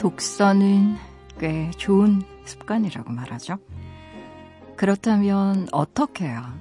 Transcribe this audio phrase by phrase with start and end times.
[0.00, 0.96] 독서는
[1.38, 3.58] 꽤 좋은 습관이라고 말하죠.
[4.74, 6.58] 그렇다면 어떻게 해야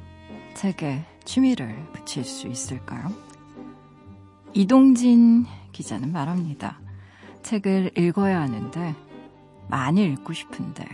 [0.56, 3.10] 책에 취미를 붙일 수 있을까요?
[4.52, 6.82] 이동진 기자는 말합니다.
[7.42, 8.94] 책을 읽어야 하는데
[9.70, 10.86] 많이 읽고 싶은데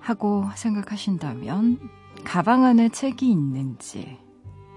[0.00, 1.80] 하고 생각하신다면
[2.24, 4.18] 가방 안에 책이 있는지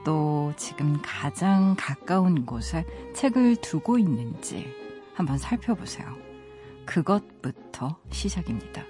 [0.05, 4.73] 또 지금 가장 가까운 곳에 책을 두고 있는지
[5.15, 6.24] 한번 살펴보세요.
[6.85, 8.83] 그것부터 시작입니다.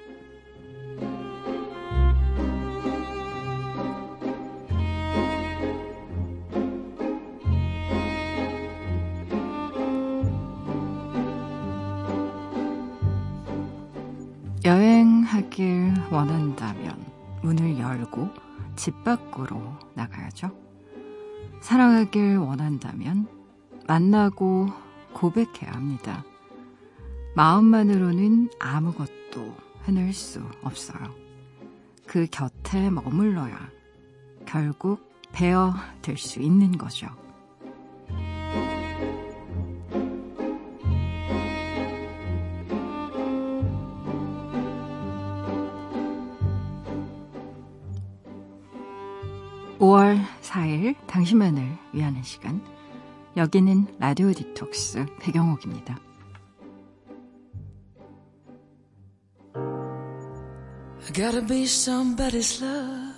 [14.63, 17.05] 여행하길 원한다면
[17.43, 18.30] 문을 열고
[18.76, 19.62] 집 밖으로
[19.93, 20.49] 나가야죠.
[21.62, 23.27] 사랑하길 원한다면
[23.87, 24.70] 만나고
[25.13, 26.24] 고백해야 합니다.
[27.35, 31.13] 마음만으로는 아무것도 해낼 수 없어요.
[32.07, 33.69] 그 곁에 머물러야
[34.45, 37.07] 결국 배어 될 수 있는 거죠.
[49.79, 52.61] 5월 4일 당신만을 위하는 시간.
[53.35, 55.99] 여기는 라디오 디톡스 배경옥입니다.
[61.16, 63.16] Gotta be somebody's love.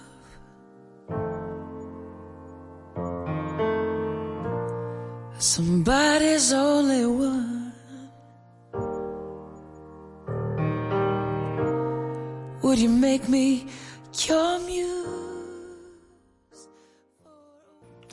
[5.39, 7.73] Somebody's only one.
[12.61, 13.65] Would you make me
[14.27, 15.17] your muse?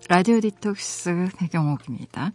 [0.09, 2.33] 라디오 디톡스 배경옥입니다.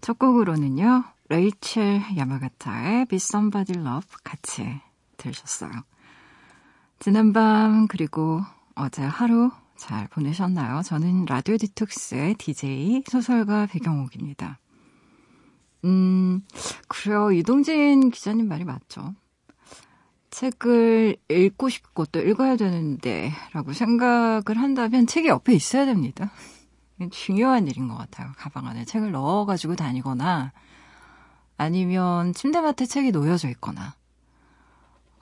[0.00, 4.80] 첫 곡으로는요, 레이첼 야마가타의 Be Somebody's Love 같이
[5.16, 5.70] 들으셨어요.
[7.00, 8.42] 지난밤 그리고
[8.74, 10.82] 어제 하루 잘 보내셨나요?
[10.82, 14.58] 저는 라디오 디톡스의 DJ 소설가 배경옥입니다.
[15.84, 16.42] 음,
[16.88, 17.30] 그래요.
[17.30, 19.14] 이동진 기자님 말이 맞죠.
[20.30, 26.32] 책을 읽고 싶고 또 읽어야 되는데 라고 생각을 한다면 책이 옆에 있어야 됩니다.
[27.12, 28.32] 중요한 일인 것 같아요.
[28.36, 30.52] 가방 안에 책을 넣어가지고 다니거나
[31.56, 33.94] 아니면 침대맡에 책이 놓여져 있거나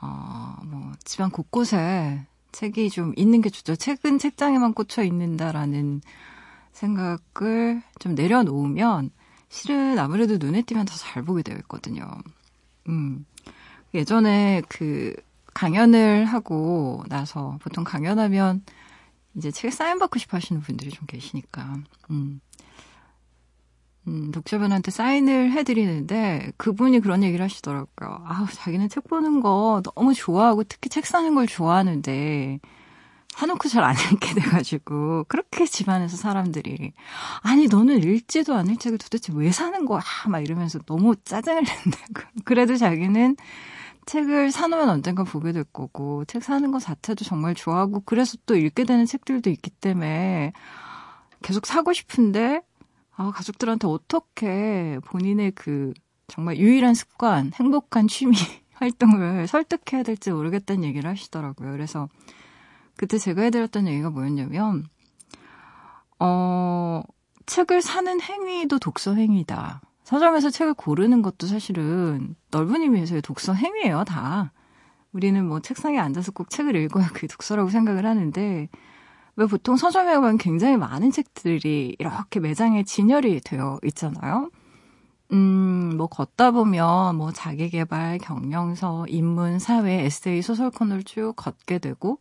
[0.00, 3.76] 어, 뭐 집안 곳곳에 책이 좀 있는 게 좋죠.
[3.76, 6.00] 책은 책장에만 꽂혀 있는다라는
[6.72, 9.10] 생각을 좀 내려놓으면
[9.48, 12.06] 실은 아무래도 눈에 띄면 더 잘 보게 되어 있거든요.
[12.88, 13.24] 음.
[13.94, 15.14] 예전에 그
[15.54, 18.62] 강연을 하고 나서 보통 강연하면
[19.36, 21.78] 이제 책 사인 받고 싶어 하시는 분들이 좀 계시니까,
[22.10, 22.40] 음.
[24.08, 28.20] 음, 독자분한테 사인을 해드리는데 그분이 그런 얘기를 하시더라고요.
[28.24, 32.60] 아우, 자기는 책 보는 거 너무 좋아하고 특히 책 사는 걸 좋아하는데
[33.28, 36.92] 사놓고 잘 안 읽게 돼가지고 그렇게 집안에서 사람들이
[37.42, 40.00] 아니 너는 읽지도 않을 책을 도대체 왜 사는 거야?
[40.28, 42.28] 막 이러면서 너무 짜증을 낸다고.
[42.44, 43.36] 그래도 자기는
[44.06, 48.84] 책을 사놓으면 언젠가 보게 될 거고, 책 사는 것 자체도 정말 좋아하고, 그래서 또 읽게
[48.84, 50.52] 되는 책들도 있기 때문에
[51.42, 52.62] 계속 사고 싶은데,
[53.16, 55.94] 아, 가족들한테 어떻게 본인의 그
[56.28, 58.36] 정말 유일한 습관, 행복한 취미
[58.74, 61.72] 활동을 설득해야 될지 모르겠다는 얘기를 하시더라고요.
[61.72, 62.08] 그래서
[62.96, 64.84] 그때 제가 해드렸던 얘기가 뭐였냐면,
[66.18, 67.02] 어,
[67.46, 69.80] 책을 사는 행위도 독서 행위다.
[70.04, 74.52] 서점에서 책을 고르는 것도 사실은 넓은 의미에서의 독서 행위예요, 다.
[75.12, 78.68] 우리는 뭐 책상에 앉아서 꼭 책을 읽어야 그게 독서라고 생각을 하는데,
[79.36, 84.50] 왜 보통 서점에 가면 굉장히 많은 책들이 이렇게 매장에 진열이 되어 있잖아요.
[85.32, 92.18] 음, 뭐 걷다 보면 뭐 자기개발, 경영서, 인문, 사회, 에세이, 소설 코너를 쭉 걷게 되고,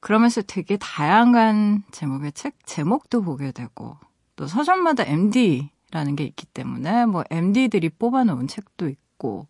[0.00, 3.96] 그러면서 되게 다양한 제목의 책 제목도 보게 되고,
[4.36, 9.46] 또 서점마다 MD 라는 게 있기 때문에 뭐 MD들이 뽑아놓은 책도 있고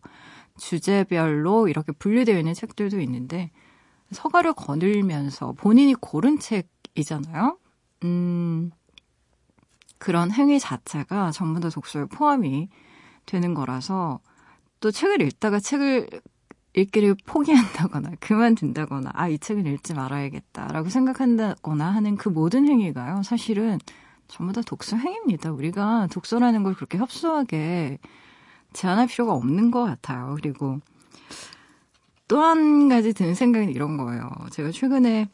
[0.57, 3.49] 주제별로 이렇게 분류되어 있는 책들도 있는데
[4.11, 7.57] 서가를 거닐면서 본인이 고른 책 이잖아요.
[8.03, 8.71] 음,
[9.97, 12.69] 그런 행위 자체가 전부 다 독서에 포함이
[13.25, 14.19] 되는 거라서
[14.79, 16.09] 또 책을 읽다가 책을
[16.75, 23.79] 읽기를 포기한다거나 그만둔다거나 아 이 책은 읽지 말아야겠다라고 생각한다거나 하는 그 모든 행위가요 사실은
[24.27, 25.51] 전부 다 독서 행위입니다.
[25.53, 27.99] 우리가 독서라는 걸 그렇게 협소하게
[28.73, 30.35] 제한할 필요가 없는 것 같아요.
[30.35, 30.79] 그리고
[32.27, 34.29] 또 한 가지 드는 생각은 이런 거예요.
[34.51, 35.29] 제가 최근에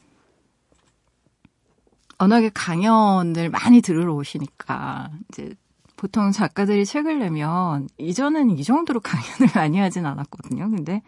[2.22, 5.56] 워낙에 강연을 많이 들으러 오시니까 이제
[5.98, 10.70] 보통 작가들이 책을 내면 이전은 이 정도로 강연을 많이 하진 않았거든요.
[10.70, 11.02] 근데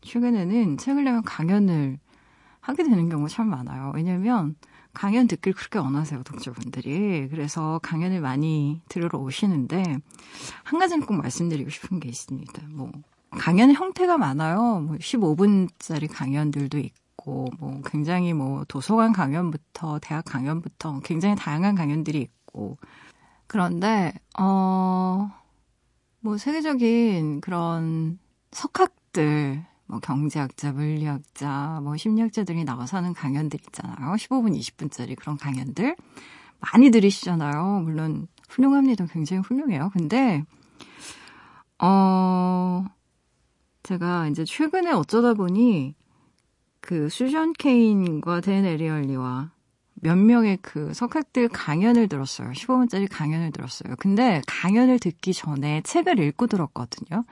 [0.00, 1.98] 최근에는 책을 내면 강연을
[2.60, 3.92] 하게 되는 경우가 참 많아요.
[3.94, 4.56] 왜냐면
[4.92, 7.28] 강연 듣기를 그렇게 원하세요, 독자분들이.
[7.30, 9.96] 그래서 강연을 많이 들으러 오시는데,
[10.64, 12.62] 한 가지는 꼭 말씀드리고 싶은 게 있습니다.
[12.68, 12.92] 뭐,
[13.30, 14.80] 강연의 형태가 많아요.
[14.80, 16.78] 뭐 15분짜리 강연들도
[17.22, 22.76] 있고, 뭐, 굉장히 뭐, 도서관 강연부터, 대학 강연부터 굉장히 다양한 강연들이 있고,
[23.46, 25.30] 그런데, 어,
[26.20, 28.18] 뭐, 세계적인 그런
[28.50, 34.14] 석학들, 뭐 경제학자, 물리학자, 뭐 심리학자들이 나와서 하는 강연들 있잖아요.
[34.14, 35.96] 15분, 20분짜리 그런 강연들
[36.60, 37.80] 많이 들으시잖아요.
[37.84, 39.04] 물론 훌륭합니다.
[39.06, 39.90] 굉장히 훌륭해요.
[39.92, 40.44] 근데
[41.78, 42.86] 어
[43.82, 45.94] 제가 이제 최근에 어쩌다 보니
[46.82, 49.52] 그 수전 케인과 댄 에리얼리와
[49.94, 52.50] 몇 명의 그 석학들 강연을 들었어요.
[52.50, 53.94] 15분짜리 강연을 들었어요.
[53.98, 57.24] 근데 강연을 듣기 전에 책을 읽고 들었거든요.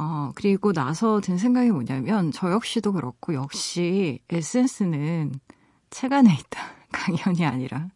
[0.00, 5.34] 어, 그리고 나서 든 생각이 뭐냐면, 저 역시도 그렇고, 역시 에센스는
[5.90, 6.62] 책 안에 있다.
[6.90, 7.88] 강연이 아니라.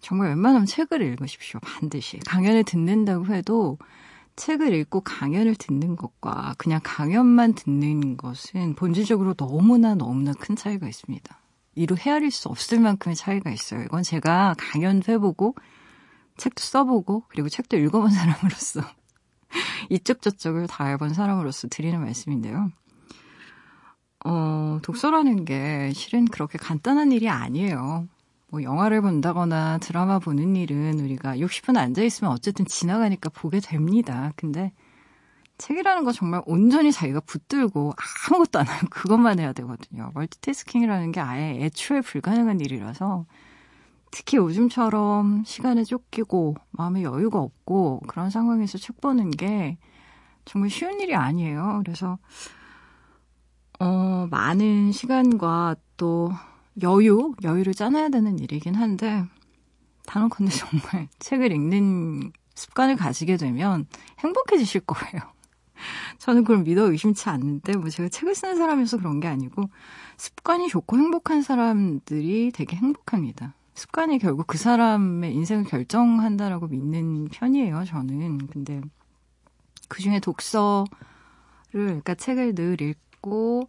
[0.00, 1.60] 정말 웬만하면 책을 읽으십시오.
[1.60, 2.18] 반드시.
[2.26, 3.78] 강연을 듣는다고 해도,
[4.36, 11.38] 책을 읽고 강연을 듣는 것과 그냥 강연만 듣는 것은 본질적으로 너무나 너무나 큰 차이가 있습니다.
[11.74, 13.82] 이루 헤아릴 수 없을 만큼의 차이가 있어요.
[13.82, 15.54] 이건 제가 강연도 해보고,
[16.36, 18.82] 책도 써보고, 그리고 책도 읽어본 사람으로서
[19.90, 22.70] 이쪽 저쪽을 다 해본 사람으로서 드리는 말씀인데요.
[24.24, 28.06] 어, 독서라는 게 실은 그렇게 간단한 일이 아니에요.
[28.52, 34.30] 뭐 영화를 본다거나 드라마 보는 일은 우리가 60분 앉아 있으면 어쨌든 지나가니까 보게 됩니다.
[34.36, 34.74] 근데
[35.56, 37.94] 책이라는 거 정말 온전히 자기가 붙들고
[38.28, 40.10] 아무것도 안 하고 그것만 해야 되거든요.
[40.12, 43.24] 멀티태스킹이라는 게 아예 애초에 불가능한 일이라서
[44.10, 49.78] 특히 요즘처럼 시간에 쫓기고 마음에 여유가 없고 그런 상황에서 책 보는 게
[50.44, 51.80] 정말 쉬운 일이 아니에요.
[51.82, 52.18] 그래서
[53.80, 56.30] 어, 많은 시간과 또
[56.80, 59.24] 여유, 여유를 짜놔야 되는 일이긴 한데
[60.06, 63.86] 단언컨대 정말 책을 읽는 습관을 가지게 되면
[64.20, 65.20] 행복해지실 거예요.
[66.18, 69.68] 저는 그걸 믿어 의심치 않는데 뭐 제가 책을 쓰는 사람이어서 그런 게 아니고
[70.16, 73.54] 습관이 좋고 행복한 사람들이 되게 행복합니다.
[73.74, 78.46] 습관이 결국 그 사람의 인생을 결정한다라고 믿는 편이에요, 저는.
[78.48, 78.80] 근데
[79.88, 80.86] 그 중에 독서를,
[81.70, 83.68] 그러니까 책을 늘 읽고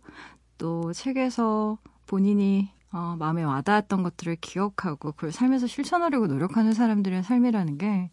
[0.58, 8.12] 또 책에서 본인이 어, 마음에 와닿았던 것들을 기억하고 그걸 삶에서 실천하려고 노력하는 사람들의 삶이라는 게,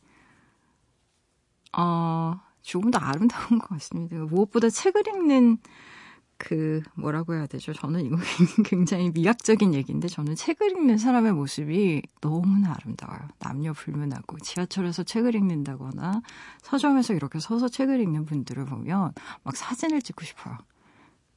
[1.77, 4.17] 어, 조금 더 아름다운 것 같습니다.
[4.17, 5.59] 무엇보다 책을 읽는
[6.39, 7.75] 그 뭐라고 해야 되죠?
[7.75, 8.17] 저는 이거
[8.65, 13.29] 굉장히 미학적인 얘기인데 저는 책을 읽는 사람의 모습이 너무나 아름다워요.
[13.39, 16.23] 남녀 불문하고 지하철에서 책을 읽는다거나
[16.63, 19.13] 서점에서 이렇게 서서 책을 읽는 분들을 보면
[19.45, 20.57] 막 사진을 찍고 싶어요.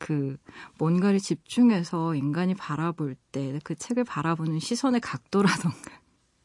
[0.03, 0.35] 그
[0.77, 5.91] 뭔가를 집중해서 인간이 바라볼 때 그 책을 바라보는 시선의 각도라던가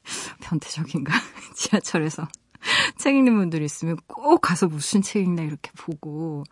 [0.42, 1.12] 변태적인가
[1.56, 2.28] 지하철에서
[2.98, 6.44] 책 읽는 분들 있으면 꼭 가서 무슨 책 읽나 이렇게 보고,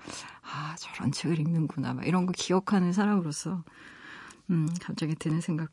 [0.42, 1.94] 아, 저런 책을 읽는구나.
[1.94, 3.64] 막 이런 거 기억하는 사람으로서,
[4.50, 5.70] 음, 갑자기 드는 생각이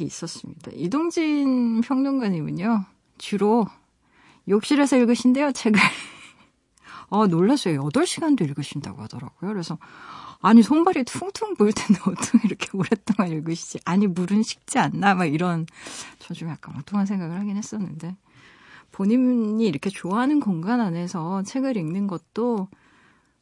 [0.00, 0.70] 있었습니다.
[0.74, 2.84] 이동진 평론가님은요,
[3.18, 3.66] 주로
[4.48, 5.80] 욕실에서 읽으신대요, 책을.
[7.10, 7.80] 아, 놀랐어요.
[7.80, 9.52] 8시간도 읽으신다고 하더라고요.
[9.52, 9.78] 그래서,
[10.42, 13.80] 아니, 손발이 퉁퉁 부을 텐데 어떻게 이렇게 오랫동안 읽으시지?
[13.84, 15.14] 아니, 물은 식지 않나?
[15.14, 15.66] 막 이런,
[16.18, 18.16] 저 좀 약간 엉뚱한 생각을 하긴 했었는데.
[18.92, 22.68] 본인이 이렇게 좋아하는 공간 안에서 책을 읽는 것도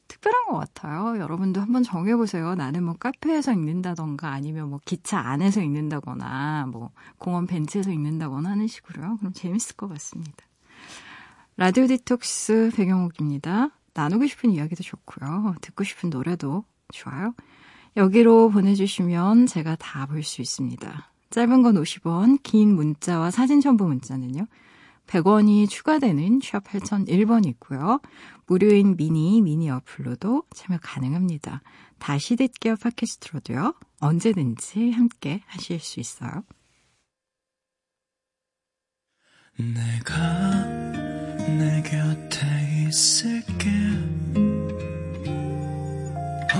[0.09, 1.19] 특별한 것 같아요.
[1.21, 2.54] 여러분도 한번 정해보세요.
[2.54, 9.19] 나는 뭐 카페에서 읽는다던가 아니면 뭐 기차 안에서 읽는다거나 뭐 공원 벤치에서 읽는다거나 하는 식으로요.
[9.19, 10.45] 그럼 재밌을 것 같습니다.
[11.57, 13.71] 라디오 디톡스 배경옥입니다.
[13.95, 15.54] 나누고 싶은 이야기도 좋고요.
[15.61, 17.35] 듣고 싶은 노래도 좋아요.
[17.97, 21.11] 여기로 보내주시면 제가 다 볼 수 있습니다.
[21.31, 24.47] 짧은 건 50원, 긴 문자와 사진 첨부 문자는요.
[25.07, 28.01] 100원이 추가되는 샵 8001번 있고요.
[28.47, 31.63] 무료인 미니, 미니 어플로도 참여 가능합니다.
[31.99, 33.75] 다시 듣기어 팟캐스트로도요.
[34.01, 36.45] 언제든지 함께 하실 수 있어요.
[39.57, 40.65] 내가
[41.59, 43.69] 내 곁에 있을게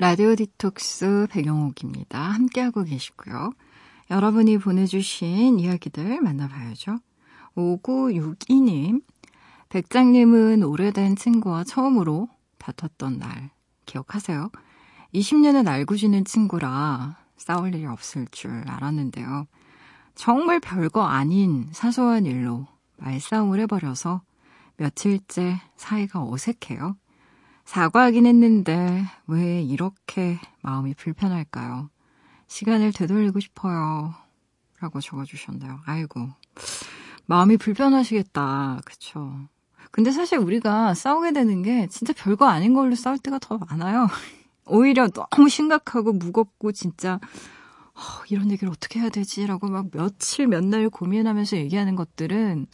[0.00, 2.20] 라디오 디톡스 배경옥입니다.
[2.20, 3.50] 함께하고 계시고요.
[4.12, 6.98] 여러분이 보내주신 이야기들 만나봐야죠.
[7.56, 9.02] 5962님,
[9.70, 12.28] 백장님은 오래된 친구와 처음으로
[12.58, 13.50] 다퉜던 날
[13.86, 14.52] 기억하세요?
[15.14, 19.48] 20년은 알고 지낸 친구라 싸울 일이 없을 줄 알았는데요.
[20.14, 24.22] 정말 별거 아닌 사소한 일로 말싸움을 해버려서
[24.76, 26.94] 며칠째 사이가 어색해요.
[27.68, 31.90] 사과하긴 했는데 왜 이렇게 마음이 불편할까요?
[32.46, 34.14] 시간을 되돌리고 싶어요.
[34.80, 35.80] 라고 적어주셨네요.
[35.84, 36.30] 아이고.
[37.26, 38.80] 마음이 불편하시겠다.
[38.86, 39.38] 그쵸.
[39.90, 44.08] 근데 사실 우리가 싸우게 되는 게 진짜 별거 아닌 걸로 싸울 때가 더 많아요.
[44.64, 47.20] 오히려 너무 심각하고 무겁고 진짜
[47.92, 52.66] 어, 이런 얘기를 어떻게 해야 되지라고 막 며칠 몇 날 고민하면서 얘기하는 것들은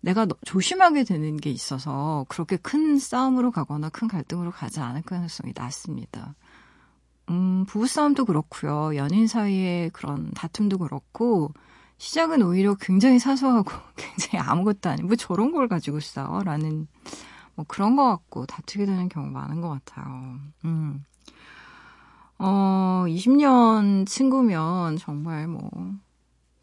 [0.00, 6.34] 내가 조심하게 되는 게 있어서 그렇게 큰 싸움으로 가거나 큰 갈등으로 가지 않을 가능성이 낮습니다.
[7.30, 8.96] 음, 부부싸움도 그렇고요.
[8.96, 11.52] 연인 사이의 그런 다툼도 그렇고
[11.98, 16.42] 시작은 오히려 굉장히 사소하고 굉장히 아무것도 아니고 뭐 저런 걸 가지고 싸워?
[16.42, 16.86] 라는
[17.54, 20.38] 뭐 그런 거 같고 다투게 되는 경우 많은 것 같아요.
[20.64, 21.04] 음.
[22.38, 25.68] 어, 20년 친구면 정말 뭐,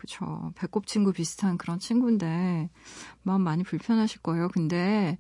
[0.05, 0.51] 그쵸.
[0.55, 2.69] 배꼽 친구 비슷한 그런 친구인데,
[3.23, 4.49] 마음 많이 불편하실 거예요.
[4.49, 5.17] 근데,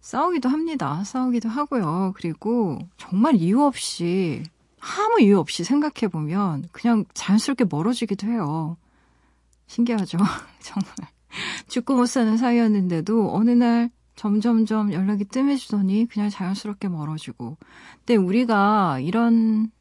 [0.00, 1.02] 싸우기도 합니다.
[1.02, 2.12] 싸우기도 하고요.
[2.14, 4.42] 그리고 정말 이유 없이,
[4.78, 8.76] 아무 이유 없이 생각해 보면, 그냥 자연스럽게 멀어지기도 해요.
[9.66, 10.18] 신기하죠?
[10.60, 10.92] 정말.
[11.68, 17.56] 죽고 못 사는 사이였는데도, 어느 날, 점점점 연락이 뜸해지더니 그냥 자연스럽게 멀어지고.
[17.96, 19.72] 근데 우리가 이런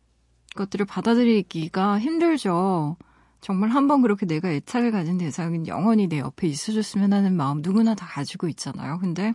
[0.56, 2.96] 것들을 받아들이기가 힘들죠.
[3.44, 8.06] 정말 한번 그렇게 내가 애착을 가진 대상은 영원히 내 옆에 있어줬으면 하는 마음 누구나 다
[8.06, 9.00] 가지고 있잖아요.
[9.00, 9.34] 근데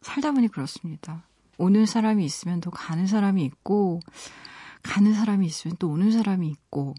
[0.00, 1.22] 살다 보니 그렇습니다.
[1.56, 4.00] 오는 사람이 있으면 또 가는 사람이 있고,
[4.82, 6.96] 가는 사람이 있으면 또 오는 사람이 있고,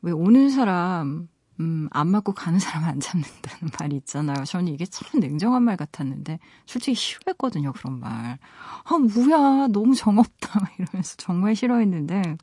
[0.00, 1.26] 왜 오는 사람,
[1.58, 4.44] 음, 안 맞고 가는 사람 안 잡는다는 말이 있잖아요.
[4.44, 8.38] 저는 이게 참 냉정한 말 같았는데, 솔직히 싫어했거든요, 그런 말.
[8.84, 10.70] 아, 뭐야, 너무 정없다.
[10.78, 12.36] 이러면서 정말 싫어했는데,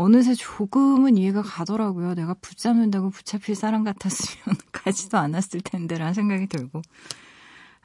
[0.00, 2.14] 어느새 조금은 이해가 가더라고요.
[2.14, 6.80] 내가 붙잡는다고 붙잡힐 사람 같았으면 가지도 않았을 텐데, 라는 생각이 들고.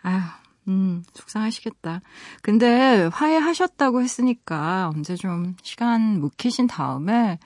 [0.02, 0.22] 아휴,
[0.70, 2.02] 음, 속상하시겠다.
[2.42, 7.38] 근데 화해하셨다고 했으니까 언제 좀 시간 묵히신 다음에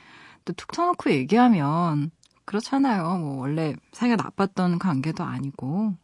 [0.46, 2.12] 또 툭 터놓고 얘기하면
[2.46, 3.18] 그렇잖아요.
[3.18, 5.96] 뭐 원래 사이가 나빴던 관계도 아니고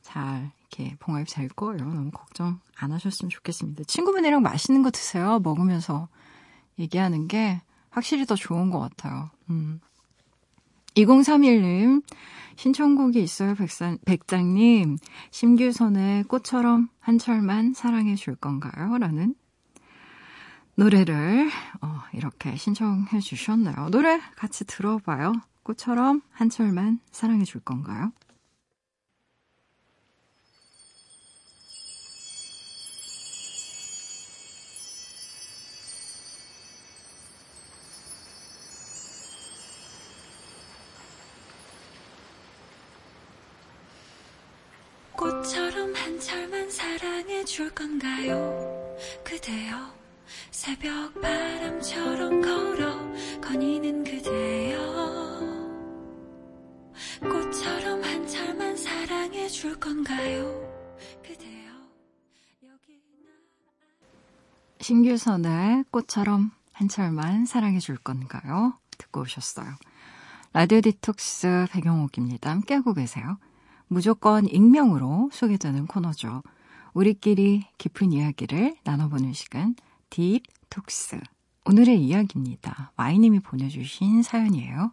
[0.00, 1.76] 잘 이렇게 봉합이 될 거예요.
[1.76, 3.84] 너무 걱정 안 하셨으면 좋겠습니다.
[3.84, 5.38] 친구분이랑 맛있는 거 드세요.
[5.40, 6.08] 먹으면서
[6.78, 7.60] 얘기하는 게
[7.92, 9.30] 확실히 더 좋은 것 같아요.
[9.50, 9.80] 음.
[10.96, 12.02] 2031님,
[12.56, 14.98] 신청곡이 있어요, 백산, 백장님.
[15.30, 18.98] 심규선의 꽃처럼 한철만 사랑해 줄 건가요?
[18.98, 19.34] 라는
[20.74, 21.50] 노래를,
[21.82, 23.90] 어, 이렇게 신청해 주셨나요?
[23.90, 25.32] 노래 같이 들어봐요.
[25.62, 28.12] 꽃처럼 한철만 사랑해 줄 건가요?
[45.16, 48.96] 꽃처럼 한 철만 사랑해 줄 건가요?
[49.24, 49.92] 그대여
[50.50, 54.78] 새벽 바람처럼 걸어 거니는 그대여
[57.20, 60.44] 꽃처럼 한 철만 사랑해 줄 건가요?
[61.22, 61.72] 그대여
[62.64, 63.00] 여기
[64.80, 68.78] 심규선의 꽃처럼 한 철만 사랑해 줄 건가요?
[68.98, 69.66] 듣고 오셨어요.
[70.54, 72.50] 라디오 디톡스 배경옥입니다.
[72.50, 73.38] 함께하고 계세요.
[73.92, 76.42] 무조건 익명으로 소개되는 코너죠.
[76.94, 79.74] 우리끼리 깊은 이야기를 나눠보는 시간,
[80.08, 81.20] 딥톡스.
[81.66, 82.92] 오늘의 이야기입니다.
[82.96, 84.92] Y님이 보내주신 사연이에요.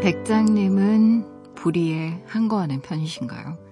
[0.00, 3.63] 백장님은 불의에 한거하는 편이신가요?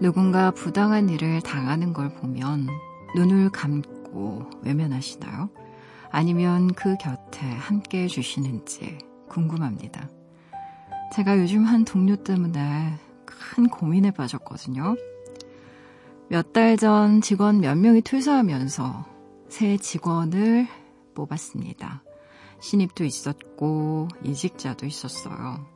[0.00, 2.68] 누군가 부당한 일을 당하는 걸 보면
[3.16, 5.48] 눈을 감고 외면하시나요?
[6.10, 8.98] 아니면 그 곁에 함께 해주시는지
[9.28, 10.08] 궁금합니다.
[11.14, 14.96] 제가 요즘 한 동료 때문에 큰 고민에 빠졌거든요.
[16.28, 19.04] 몇 달 전 직원 몇 명이 퇴사하면서
[19.48, 20.66] 새 직원을
[21.14, 22.02] 뽑았습니다.
[22.60, 25.73] 신입도 있었고 이직자도 있었어요.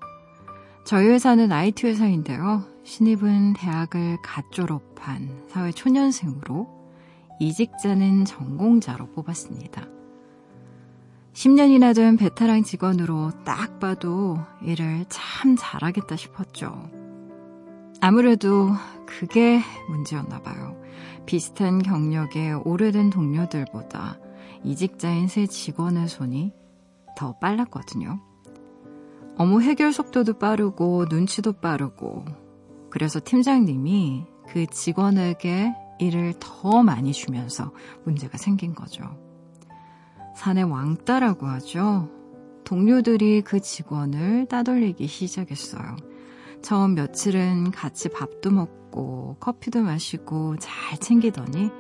[0.88, 2.64] 저희 회사는 IT 회사인데요.
[2.83, 6.66] 신입은 대학을 갓 졸업한 사회 초년생으로
[7.40, 9.87] 이직자는 전공자로 뽑았습니다.
[11.35, 16.90] 10년이나 된 베테랑 직원으로 딱 봐도 일을 참 잘하겠다 싶었죠.
[18.00, 18.71] 아무래도
[19.04, 20.75] 그게 문제였나 봐요.
[21.26, 24.18] 비슷한 경력의 오래된 동료들보다
[24.64, 26.54] 이직자인 새 직원의 손이
[27.14, 28.26] 더 빨랐거든요.
[29.38, 32.25] 업무 해결 속도도 빠르고 눈치도 빠르고
[32.90, 37.73] 그래서 팀장님이 그 직원에게 일을 더 많이 주면서
[38.04, 39.04] 문제가 생긴 거죠.
[40.35, 42.11] 사내 왕따라고 하죠.
[42.64, 45.97] 동료들이 그 직원을 따돌리기 시작했어요.
[46.61, 51.71] 처음 며칠은 같이 밥도 먹고 커피도 마시고 잘 챙기더니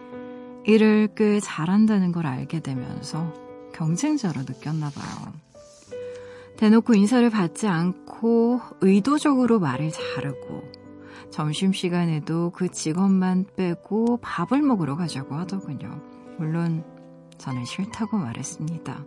[0.64, 3.32] 일을 꽤 잘한다는 걸 알게 되면서
[3.74, 5.32] 경쟁자로 느꼈나 봐요.
[6.58, 10.64] 대놓고 인사를 받지 않고 의도적으로 말을 자르고
[11.30, 16.02] 점심시간에도 그 직원만 빼고 밥을 먹으러 가자고 하더군요.
[16.36, 16.82] 물론
[17.38, 19.04] 저는 싫다고 말했습니다.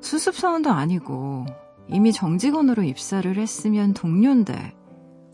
[0.00, 1.46] 수습사원도 아니고
[1.88, 4.72] 이미 정직원으로 입사를 했으면 동료인데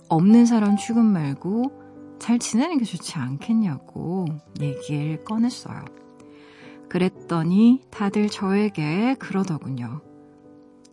[0.08, 4.24] 없는 사람 취급 말고 잘 지내는 게 좋지 않겠냐고
[4.58, 5.84] 얘기를 꺼냈어요.
[6.88, 10.00] 그랬더니 다들 저에게 그러더군요.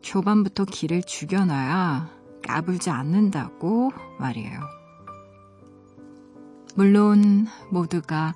[0.02, 2.10] 초반부터 길을 죽여놔야
[2.46, 4.60] 까불지 않는다고 말이에요.
[6.76, 8.34] 물론 모두가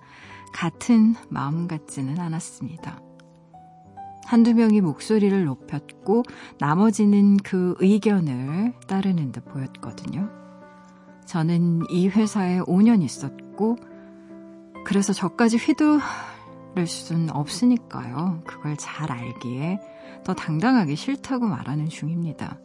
[0.54, 3.00] 같은 마음 같지는 않았습니다.
[4.26, 6.24] 한두 명이 목소리를 높였고
[6.60, 10.30] 나머지는 그 의견을 따르는 듯 보였거든요.
[11.26, 13.78] 저는 이 회사에 5년 있었고
[14.86, 18.42] 그래서 저까지 휘두를 수는 없으니까요.
[18.46, 19.80] 그걸 잘 알기에
[20.24, 22.60] 더 당당하게 싫다고 말하는 중입니다.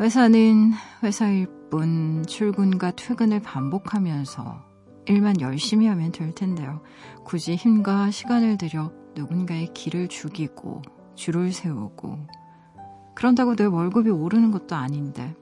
[0.00, 4.68] 회사는 회사일 뿐 출근과 퇴근을 반복하면서
[5.06, 6.82] 일만 열심히 하면 될 텐데요.
[7.24, 10.82] 굳이 힘과 시간을 들여 누군가의 길을 죽이고
[11.14, 12.26] 줄을 세우고
[13.14, 15.34] 그런다고 내 월급이 오르는 것도 아닌데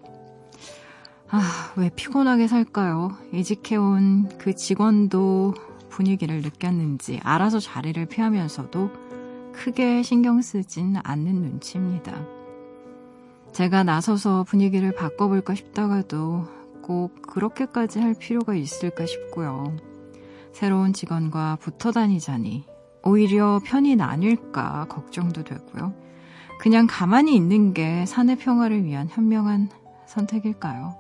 [1.29, 1.41] 아,
[1.77, 3.17] 왜 피곤하게 살까요?
[3.33, 5.55] 이직해온 그 직원도
[5.91, 9.06] 분위기를 느꼈는지 알아서 자리를 피하면서도
[9.57, 12.15] 크게 신경 쓰진 않는 눈치입니다.
[13.53, 16.45] 제가 나서서 분위기를 바꿔볼까 싶다가도
[16.83, 19.75] 꼭 그렇게까지 할 필요가 있을까 싶고요.
[20.53, 22.65] 새로운 직원과 붙어 다니자니
[23.03, 25.95] 오히려 편이 나뉠까 걱정도 되고요.
[26.61, 29.71] 그냥 가만히 있는 게 사내 평화를 위한 현명한
[30.07, 30.95] 선택일까요?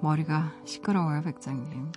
[0.00, 1.92] 머리가 시끄러워요, 백장님.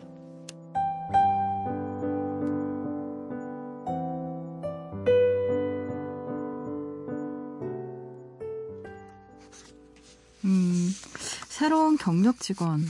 [11.57, 12.81] 새로운 경력 직원,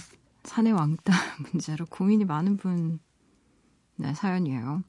[0.43, 1.13] 사내 왕따
[1.53, 2.99] 문제로 고민이 많은 분,
[3.95, 4.83] 네, 사연이에요.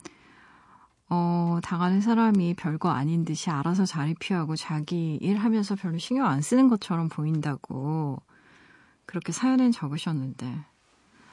[1.09, 6.67] 어, 당하는 사람이 별거 아닌 듯이 알아서 자리 피하고 자기 일하면서 별로 신경 안 쓰는
[6.67, 8.21] 것처럼 보인다고
[9.07, 10.59] 그렇게 사연엔 적으셨는데,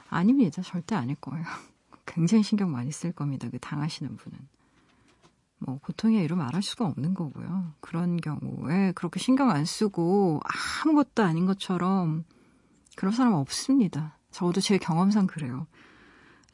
[0.09, 0.61] 아닙니다.
[0.61, 1.43] 절대 아닐 거예요.
[2.05, 3.47] 굉장히 신경 많이 쓸 겁니다.
[3.49, 4.37] 그 당하시는 분은.
[5.57, 7.73] 뭐 보통의 이로 말할 수가 없는 거고요.
[7.79, 10.41] 그런 경우에 그렇게 신경 안 쓰고
[10.83, 12.23] 아무것도 아닌 것처럼
[12.95, 14.17] 그런 사람 없습니다.
[14.31, 15.67] 저도 제 경험상 그래요.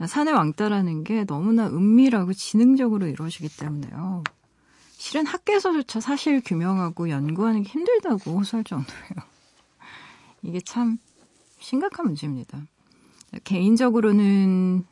[0.06, 4.23] 산의 왕따라는 게 너무나 은밀하고 지능적으로 이루어지기 때문에요.
[4.93, 9.10] 실은 학계에서조차 사실 규명하고 연구하는 게 힘들다고 호소할 정도예요.
[10.43, 10.97] 이게 참
[11.60, 12.62] 심각한 문제입니다.
[13.43, 14.86] 개인적으로는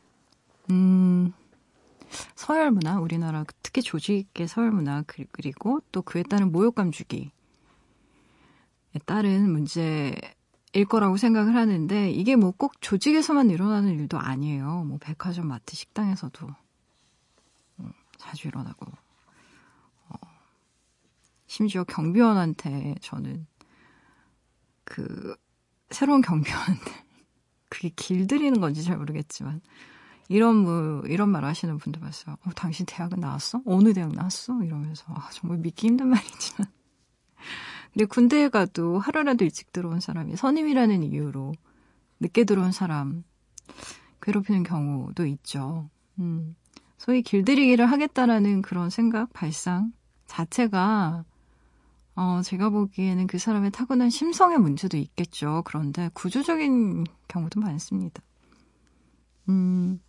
[0.70, 1.32] 음,
[2.34, 7.30] 서열 문화, 우리나라 특히 조직의 서열 문화 그리고 또 그에 따른 모욕감 주기에
[9.06, 10.14] 따른 문제
[10.72, 14.84] 일 거라고 생각을 하는데 이게 뭐 꼭 조직에서만 일어나는 일도 아니에요.
[14.84, 16.46] 뭐 백화점, 마트, 식당에서도
[17.78, 18.86] 어, 자주 일어나고
[20.08, 20.14] 어,
[21.46, 23.46] 심지어 경비원한테 저는
[24.84, 25.36] 그
[25.90, 27.04] 새로운 경비원한테
[27.68, 29.60] 그게 길들이는 건지 잘 모르겠지만
[30.28, 32.36] 이런 뭐 이런 말 하시는 분도 봤어요.
[32.44, 33.62] 어, 당신 대학은 나왔어?
[33.64, 34.62] 어느 대학 나왔어?
[34.62, 36.70] 이러면서 아, 정말 믿기 힘든 말이지만.
[37.92, 41.52] 근데 군대에 가도 하루라도 일찍 들어온 사람이 선임이라는 이유로
[42.20, 43.24] 늦게 들어온 사람
[44.22, 45.88] 괴롭히는 경우도 있죠.
[46.18, 46.54] 음.
[46.98, 49.92] 소위 길들이기를 하겠다라는 그런 생각, 발상
[50.26, 51.24] 자체가
[52.14, 55.62] 어, 제가 보기에는 그 사람의 타고난 심성의 문제도 있겠죠.
[55.64, 58.22] 그런데 구조적인 경우도 많습니다.
[59.48, 60.00] 음,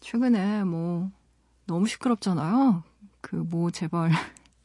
[0.00, 1.10] 최근에 뭐
[1.66, 2.82] 너무 시끄럽잖아요.
[3.22, 4.10] 그뭐 재벌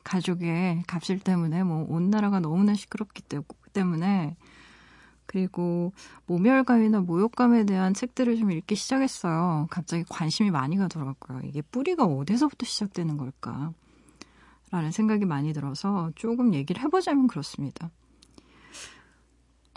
[0.04, 3.24] 가족의 값일 때문에 뭐 온 나라가 너무나 시끄럽기
[3.74, 4.36] 때문에
[5.26, 5.94] 그리고
[6.26, 9.68] 모멸감이나 모욕감에 대한 책들을 좀 읽기 시작했어요.
[9.70, 11.42] 갑자기 관심이 많이 가더라고요.
[11.46, 13.74] 이게 뿌리가 어디서부터 시작되는 걸까?
[14.72, 17.90] 라는 생각이 많이 들어서 조금 얘기를 해보자면 그렇습니다.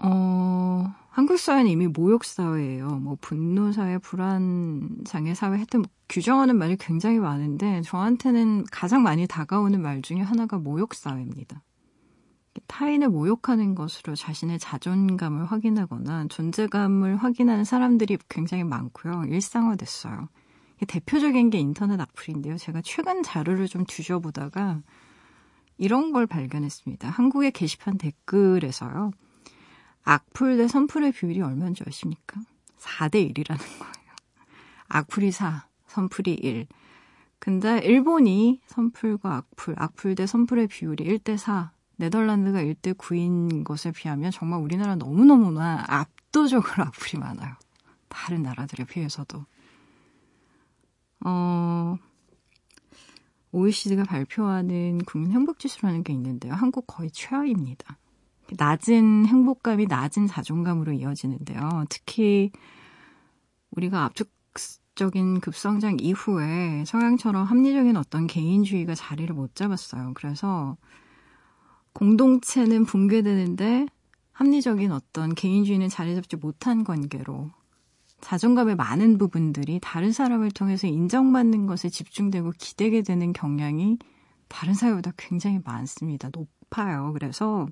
[0.02, 2.88] 어, 한국 사회는 이미 모욕 사회예요.
[2.88, 9.26] 뭐 분노 사회, 불안 장애 사회 하여튼 뭐 규정하는 말이 굉장히 많은데 저한테는 가장 많이
[9.26, 11.62] 다가오는 말 중에 하나가 모욕 사회입니다.
[12.66, 19.24] 타인을 모욕하는 것으로 자신의 자존감을 확인하거나 존재감을 확인하는 사람들이 굉장히 많고요.
[19.26, 20.28] 일상화됐어요.
[20.86, 22.58] 대표적인 게 인터넷 악플인데요.
[22.58, 24.82] 제가 최근 자료를 좀 뒤져보다가
[25.78, 27.08] 이런 걸 발견했습니다.
[27.08, 29.12] 한국의 게시판 댓글에서요.
[30.06, 32.40] 악플 대 선플의 비율이 얼마인 줄 아십니까?
[32.78, 34.06] 4대 1이라는 거예요.
[34.86, 36.66] 악플이 4, 선플이 1.
[37.40, 44.30] 근데 일본이 선플과 악플, 악플 대 선플의 비율이 1대 4, 네덜란드가 1대 9인 것에 비하면
[44.30, 47.54] 정말 우리나라 너무너무나 압도적으로 악플이 많아요.
[48.08, 49.44] 다른 나라들에 비해서도.
[51.24, 51.96] 어,
[53.50, 56.52] OECD가 발표하는 국민 행복지수라는 게 있는데요.
[56.52, 57.98] 한국 거의 최하입니다.
[58.50, 61.84] 낮은 행복감이 낮은 자존감으로 이어지는데요.
[61.88, 62.50] 특히
[63.70, 70.12] 우리가 압축적인 급성장 이후에 서양처럼 합리적인 어떤 개인주의가 자리를 못 잡았어요.
[70.14, 70.76] 그래서
[71.92, 73.86] 공동체는 붕괴되는데
[74.32, 77.50] 합리적인 어떤 개인주의는 자리 잡지 못한 관계로
[78.20, 83.98] 자존감의 많은 부분들이 다른 사람을 통해서 인정받는 것에 집중되고 기대게 되는 경향이
[84.48, 86.28] 다른 사회보다 굉장히 많습니다.
[86.32, 87.12] 높아요.
[87.12, 87.66] 그래서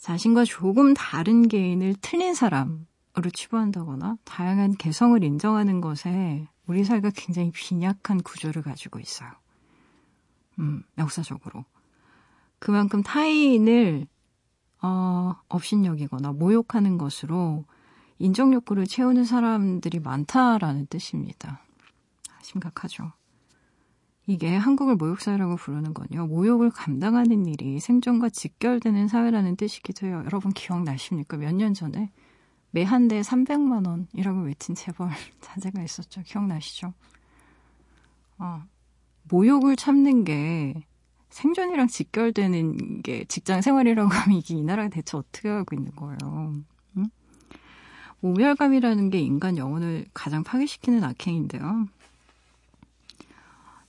[0.00, 8.22] 자신과 조금 다른 개인을 틀린 사람으로 치부한다거나 다양한 개성을 인정하는 것에 우리 사회가 굉장히 빈약한
[8.22, 9.30] 구조를 가지고 있어요.
[10.58, 11.66] 음, 역사적으로.
[12.58, 14.06] 그만큼 타인을
[14.82, 17.66] 어, 업신여기거나 모욕하는 것으로
[18.18, 21.60] 인정 욕구를 채우는 사람들이 많다라는 뜻입니다.
[22.42, 23.12] 심각하죠.
[24.30, 26.26] 이게 한국을 모욕사회라고 부르는 건요.
[26.28, 30.22] 모욕을 감당하는 일이 생존과 직결되는 사회라는 뜻이기도 해요.
[30.24, 31.36] 여러분 기억나십니까?
[31.36, 32.12] 몇 년 전에
[32.70, 35.10] 매 한 대 300만 원이라고 외친 재벌
[35.42, 36.22] 자제가 있었죠.
[36.22, 36.94] 기억나시죠?
[38.38, 38.62] 어,
[39.24, 40.74] 모욕을 참는 게
[41.30, 46.54] 생존이랑 직결되는 게 직장 생활이라고 하면 이게 이 나라가 대체 어떻게 하고 있는 거예요?
[46.98, 47.04] 응?
[48.20, 51.86] 모멸감이라는 게 인간 영혼을 가장 파괴시키는 악행인데요.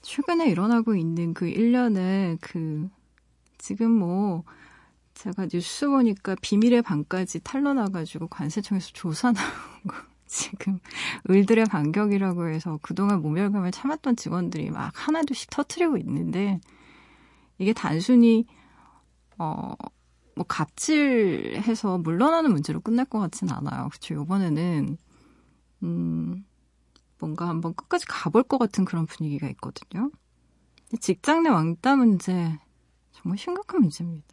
[0.02, 2.88] 최근에 일어나고 있는 그 일련의 그
[3.58, 4.44] 지금 뭐
[5.14, 9.94] 제가 뉴스 보니까 비밀의 방까지 탄로나가지고 관세청에서 조사 나오고
[10.26, 10.80] 지금
[11.30, 16.60] 을들의 반격이라고 해서 그동안 모멸감을 참았던 직원들이 막 하나둘씩 터트리고 있는데
[17.58, 18.46] 이게 단순히
[19.38, 19.74] 어,
[20.34, 23.88] 뭐 갑질해서 물러나는 문제로 끝날 것 같진 않아요.
[23.90, 24.22] 그렇죠.
[24.22, 24.96] 이번에는
[25.82, 26.44] 음,
[27.22, 30.10] 뭔가 한번 끝까지 가볼 것 같은 그런 분위기가 있거든요.
[31.00, 32.58] 직장 내 왕따 문제
[33.12, 34.26] 정말 심각한 문제입니다.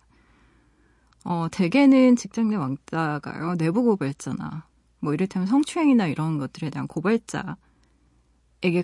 [1.23, 3.57] 어, 대개는 직장 내 왕따가요.
[3.57, 4.65] 내부 고발자나
[5.01, 7.57] 뭐 이를테면 성추행이나 이런 것들에 대한 고발자에게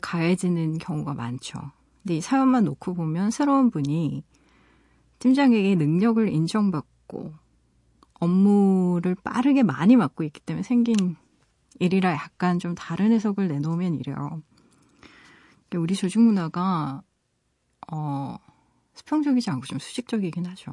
[0.04, 1.60] 가해지는 경우가 많죠.
[2.04, 4.24] 근데 이 사연만 놓고 보면 새로운 분이
[5.18, 7.34] 팀장에게 능력을 인정받고
[8.20, 11.15] 업무를 빠르게 많이 맡고 있기 때문에 생긴
[11.80, 14.42] 일이라 약간 좀 다른 해석을 내놓으면 이래요.
[15.76, 17.02] 우리 조직 문화가
[17.92, 18.38] 어,
[18.94, 20.72] 수평적이지 않고 좀 수직적이긴 하죠.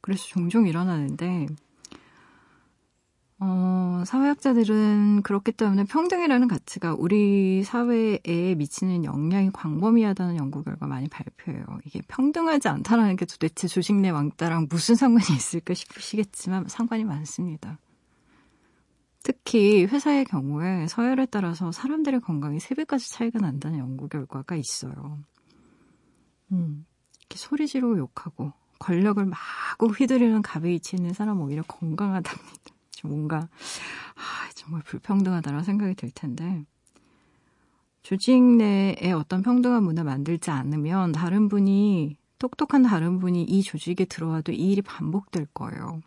[0.00, 1.46] 그래서 종종 일어나는데
[3.42, 11.64] 어, 사회학자들은 그렇기 때문에 평등이라는 가치가 우리 사회에 미치는 영향이 광범위하다는 연구 결과 많이 발표해요.
[11.86, 17.78] 이게 평등하지 않다라는 게 도대체 조직 내 왕따랑 무슨 상관이 있을까 싶으시겠지만 상관이 많습니다.
[19.22, 25.18] 특히 회사의 경우에 서열에 따라서 사람들의 건강이 3배까지 차이가 난다는 연구 결과가 있어요.
[26.52, 26.86] 음,
[27.20, 32.74] 이렇게 소리 지르고 욕하고 권력을 마구 휘두르는 갑에 위치 있는 사람은 오히려 건강하답니다.
[33.04, 36.64] 뭔가 아, 정말 불평등하다는 생각이 들 텐데
[38.02, 44.52] 조직 내에 어떤 평등한 문화 만들지 않으면 다른 분이 똑똑한 다른 분이 이 조직에 들어와도
[44.52, 46.00] 이 일이 반복될 거예요.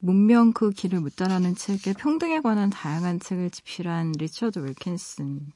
[0.00, 5.52] 문명 그 길을 묻다라는 책에 평등에 관한 다양한 책을 집필한 리처드 윌킨슨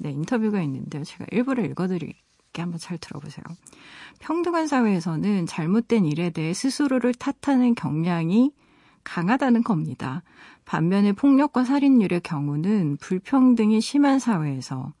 [0.00, 1.02] 네, 인터뷰가 있는데요.
[1.02, 3.44] 제가 일부를 읽어드릴게 한번 잘 들어보세요.
[4.20, 8.52] 평등한 사회에서는 잘못된 일에 대해 스스로를 탓하는 경향이
[9.02, 10.22] 강하다는 겁니다.
[10.64, 14.92] 반면에 폭력과 살인율의 경우는 불평등이 심한 사회에서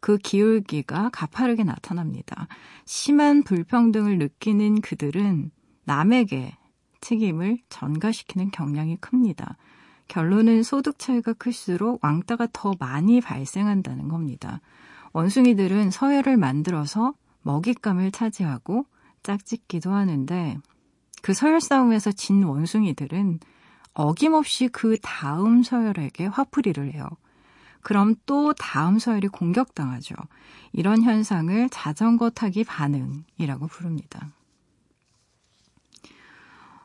[0.00, 2.48] 그 기울기가 가파르게 나타납니다.
[2.84, 5.50] 심한 불평등을 느끼는 그들은
[5.84, 6.56] 남에게
[7.02, 9.58] 책임을 전가시키는 경향이 큽니다.
[10.08, 14.60] 결론은 소득 차이가 클수록 왕따가 더 많이 발생한다는 겁니다.
[15.12, 18.86] 원숭이들은 서열을 만들어서 먹잇감을 차지하고
[19.22, 20.58] 짝짓기도 하는데
[21.22, 23.40] 그 서열 싸움에서 진 원숭이들은
[23.94, 27.06] 어김없이 그 다음 서열에게 화풀이를 해요.
[27.82, 30.14] 그럼 또 다음 서열이 공격당하죠.
[30.72, 34.28] 이런 현상을 자전거 타기 반응이라고 부릅니다.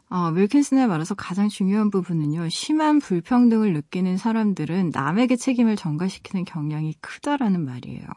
[0.10, 7.66] 어, 윌킨슨에 말해서 가장 중요한 부분은요, 심한 불평등을 느끼는 사람들은 남에게 책임을 전가시키는 경향이 크다라는
[7.66, 8.08] 말이에요.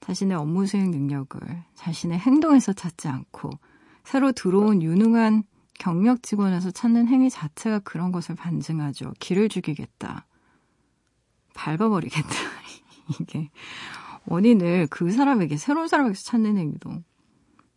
[0.00, 1.40] 자신의 업무 수행 능력을
[1.76, 3.50] 자신의 행동에서 찾지 않고
[4.02, 5.44] 새로 들어온 유능한
[5.78, 9.12] 경력 직원에서 찾는 행위 자체가 그런 것을 반증하죠.
[9.20, 10.26] 길을 죽이겠다.
[11.54, 12.28] 밟아버리겠다.
[13.20, 13.50] 이게
[14.26, 17.04] 원인을 그 사람에게 새로운 사람에게서 찾는 행동.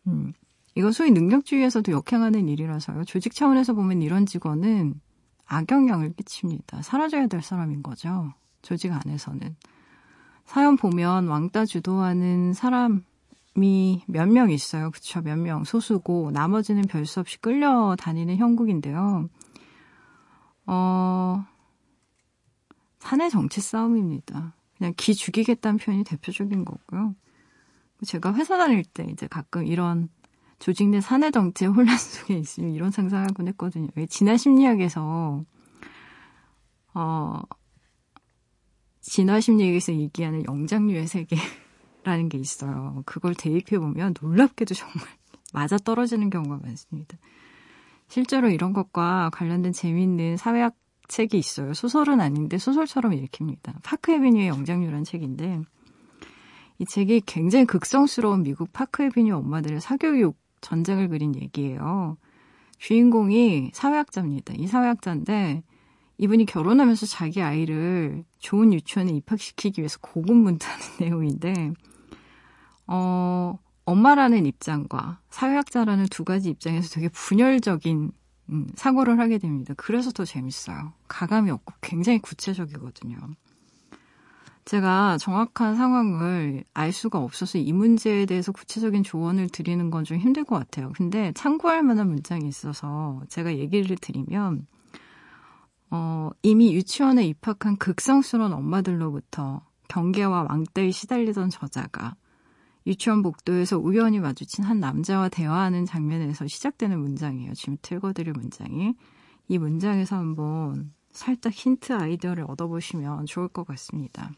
[0.08, 0.34] 음.
[0.76, 3.06] 이거 소위 능력주의에서도 역행하는 일이라서요.
[3.06, 5.00] 조직 차원에서 보면 이런 직원은
[5.46, 6.82] 악영향을 끼칩니다.
[6.82, 8.34] 사라져야 될 사람인 거죠.
[8.62, 9.56] 조직 안에서는.
[10.46, 14.92] 사연 보면 왕따 주도하는 사람이 몇 명 있어요.
[14.92, 15.22] 그쵸.
[15.22, 15.64] 몇 명.
[15.64, 19.30] 소수고, 나머지는 별 수 없이 끌려다니는 형국인데요.
[20.68, 21.46] 어,
[23.00, 24.54] 사내 정치 싸움입니다.
[24.78, 27.16] 그냥 기 죽이겠다는 표현이 대표적인 거고요.
[28.06, 30.10] 제가 회사 다닐 때 이제 가끔 이런
[30.66, 33.88] 조직 내 사내 정치의 혼란 속에 있으면 이런 상상하곤 했거든요.
[34.10, 35.46] 진화 심리학에서
[36.96, 37.42] 어
[39.00, 43.04] 진화 심리학에서 얘기하는 영장류의 세계라는 게 있어요.
[43.06, 45.08] 그걸 대입해 보면 놀랍게도 정말
[45.54, 47.16] 맞아 떨어지는 경우가 많습니다.
[48.08, 50.76] 실제로 이런 것과 관련된 재미있는 사회학
[51.08, 51.76] 책이 있어요.
[51.76, 53.76] 소설은 아닌데 소설처럼 읽힙니다.
[53.84, 55.62] 파크 에비뉴의 영장류라는 책인데
[56.80, 62.18] 이 책이 굉장히 극성스러운 미국 파크 에비뉴 엄마들의 사교육 전쟁을 그린 얘기예요.
[62.80, 64.56] 주인공이 사회학자입니다.
[64.58, 65.64] 이 사회학자인데
[66.18, 71.74] 이분이 결혼하면서 자기 아이를 좋은 유치원에 입학시키기 위해서 고군분투하는 내용인데
[72.88, 78.12] 어 엄마라는 입장과 사회학자라는 두 가지 입장에서 되게 분열적인
[78.50, 79.74] 음, 사고를 하게 됩니다.
[79.78, 80.94] 그래서 더 재밌어요.
[81.08, 83.18] 가감이 없고 굉장히 구체적이거든요.
[84.66, 90.44] 제가 정확한 상황을 알 수가 없어서 이 문제에 대해서 구체적인 조언을 드리는 건 좀 힘들
[90.44, 90.92] 것 같아요.
[90.96, 94.66] 근데 참고할 만한 문장이 있어서 제가 얘기를 드리면,
[95.92, 102.16] 어, 이미 유치원에 입학한 극성스러운 엄마들로부터 경계와 왕따에 시달리던 저자가
[102.88, 107.54] 유치원 복도에서 우연히 마주친 한 남자와 대화하는 장면에서 시작되는 문장이에요.
[107.54, 108.96] 지금 틀어드릴 문장이.
[109.48, 114.32] 이 문장에서 한번 살짝 힌트 아이디어를 얻어보시면 좋을 것 같습니다.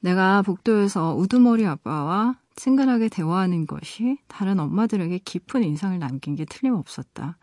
[0.00, 7.38] 내가 복도에서 우두머리 아빠와 친근하게 대화하는 것이 다른 엄마들에게 깊은 인상을 남긴 게 틀림없었다.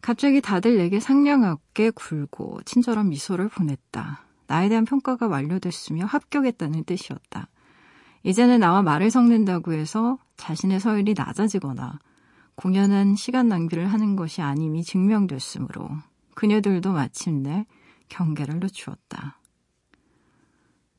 [0.00, 4.24] 갑자기 다들 내게 상냥하게 굴고 친절한 미소를 보냈다.
[4.46, 7.48] 나에 대한 평가가 완료됐으며 합격했다는 뜻이었다.
[8.22, 11.98] 이제는 나와 말을 섞는다고 해서 자신의 서열이 낮아지거나
[12.54, 15.90] 공연한 시간 낭비를 하는 것이 아님이 증명됐으므로
[16.34, 17.66] 그녀들도 마침내
[18.08, 19.37] 경계를 늦추었다.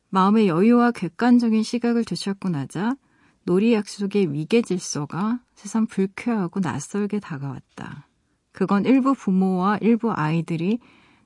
[0.09, 2.95] 마음의 여유와 객관적인 시각을 되찾고 나자
[3.43, 8.07] 놀이 약속의 위계 질서가 세상 불쾌하고 낯설게 다가왔다.
[8.51, 10.79] 그건 일부 부모와 일부 아이들이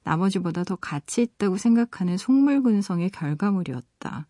[0.04, 4.28] 나머지보다 더 가치 있다고 생각하는 속물근성의 결과물이었다.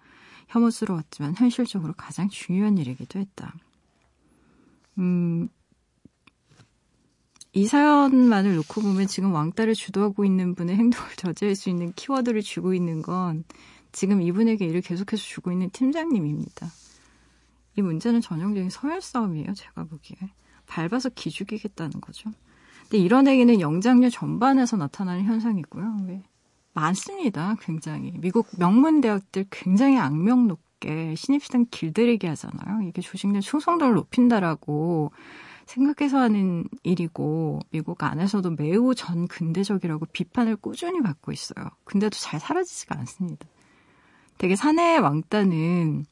[0.47, 3.55] 혐오스러웠지만 현실적으로 가장 중요한 일이기도 했다.
[4.99, 5.49] 음,
[7.53, 12.73] 이 사연만을 놓고 보면 지금 왕따를 주도하고 있는 분의 행동을 저지할 수 있는 키워드를 주고
[12.73, 13.43] 있는 건
[13.93, 16.67] 지금 이분에게 일을 계속해서 주고 있는 팀장님입니다.
[17.77, 20.17] 이 문제는 전형적인 서열 싸움이에요, 제가 보기에.
[20.65, 22.31] 밟아서 기죽이겠다는 거죠.
[22.83, 25.97] 근데 이런 얘기는 영장류 전반에서 나타나는 현상이고요.
[26.07, 26.23] 왜?
[26.73, 28.13] 많습니다, 굉장히.
[28.17, 32.87] 미국 명문대학들 굉장히 악명 높게 신입생 길들이게 하잖아요.
[32.87, 35.11] 이게 조직 내 충성도를 높인다라고
[35.65, 41.69] 생각해서 하는 일이고, 미국 안에서도 매우 전 근대적이라고 비판을 꾸준히 받고 있어요.
[41.83, 43.47] 근데도 잘 사라지지가 않습니다.
[44.37, 46.05] 되게 사내 왕따는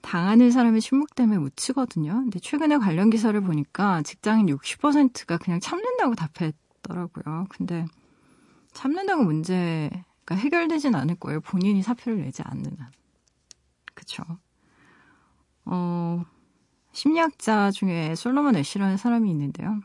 [0.00, 2.12] 당하는 사람의 침묵 때문에 묻히거든요.
[2.12, 7.46] 근데 최근에 관련 기사를 보니까 직장인 60%가 그냥 참는다고 답했더라고요.
[7.48, 7.84] 근데
[8.72, 11.40] 참는다고 문제가 해결되진 않을 거예요.
[11.40, 12.90] 본인이 사표를 내지 않는 한.
[13.94, 14.22] 그쵸.
[15.64, 16.24] 어,
[16.92, 19.80] 심리학자 중에 솔로몬 애쉬라는 사람이 있는데요.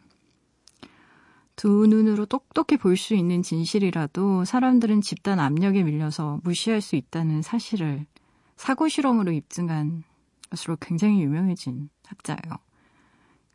[1.56, 8.06] 두 눈으로 똑똑히 볼 수 있는 진실이라도 사람들은 집단 압력에 밀려서 무시할 수 있다는 사실을
[8.56, 10.04] 사고 실험으로 입증한
[10.50, 12.58] 것으로 굉장히 유명해진 학자예요.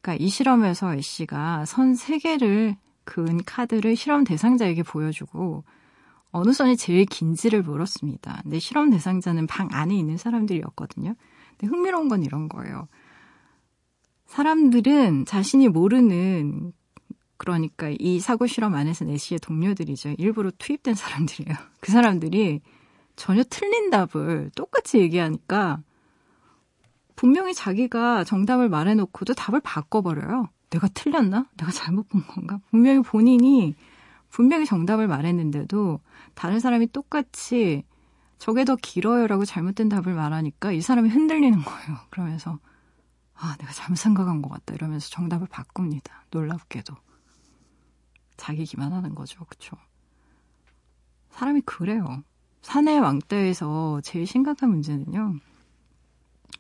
[0.00, 5.64] 그러니까 이 실험에서 애쉬가 선 3개를 그은 카드를 실험 대상자에게 보여주고
[6.30, 8.40] 어느 선이 제일 긴지를 물었습니다.
[8.42, 11.14] 근데 실험 대상자는 방 안에 있는 사람들이었거든요.
[11.56, 12.87] 근데 흥미로운 건 이런 거예요.
[14.26, 16.72] 사람들은 자신이 모르는
[17.38, 20.16] 그러니까 이 사고 실험 안에서 내시의 동료들이죠.
[20.18, 21.57] 일부러 투입된 사람들이에요.
[21.81, 22.61] 그 사람들이
[23.16, 25.81] 전혀 틀린 답을 똑같이 얘기하니까
[27.16, 30.48] 분명히 자기가 정답을 말해놓고도 답을 바꿔버려요.
[30.70, 31.46] 내가 틀렸나?
[31.57, 32.61] 내가 잘못 본 건가?
[32.70, 33.74] 분명히 본인이
[34.29, 36.01] 분명히 정답을 말했는데도
[36.35, 37.85] 다른 사람이 똑같이
[38.38, 41.96] 저게 더 길어요라고 잘못된 답을 말하니까 이 사람이 흔들리는 거예요.
[42.11, 42.59] 그러면서
[43.35, 44.74] 아, 내가 잘못 생각한 것 같다.
[44.74, 46.24] 이러면서 정답을 바꿉니다.
[46.31, 46.94] 놀랍게도.
[48.38, 49.44] 자기 기만하는 거죠.
[49.44, 49.77] 그쵸?
[51.33, 52.22] 사람이 그래요.
[52.62, 55.35] 사내 왕따에서 제일 심각한 문제는요.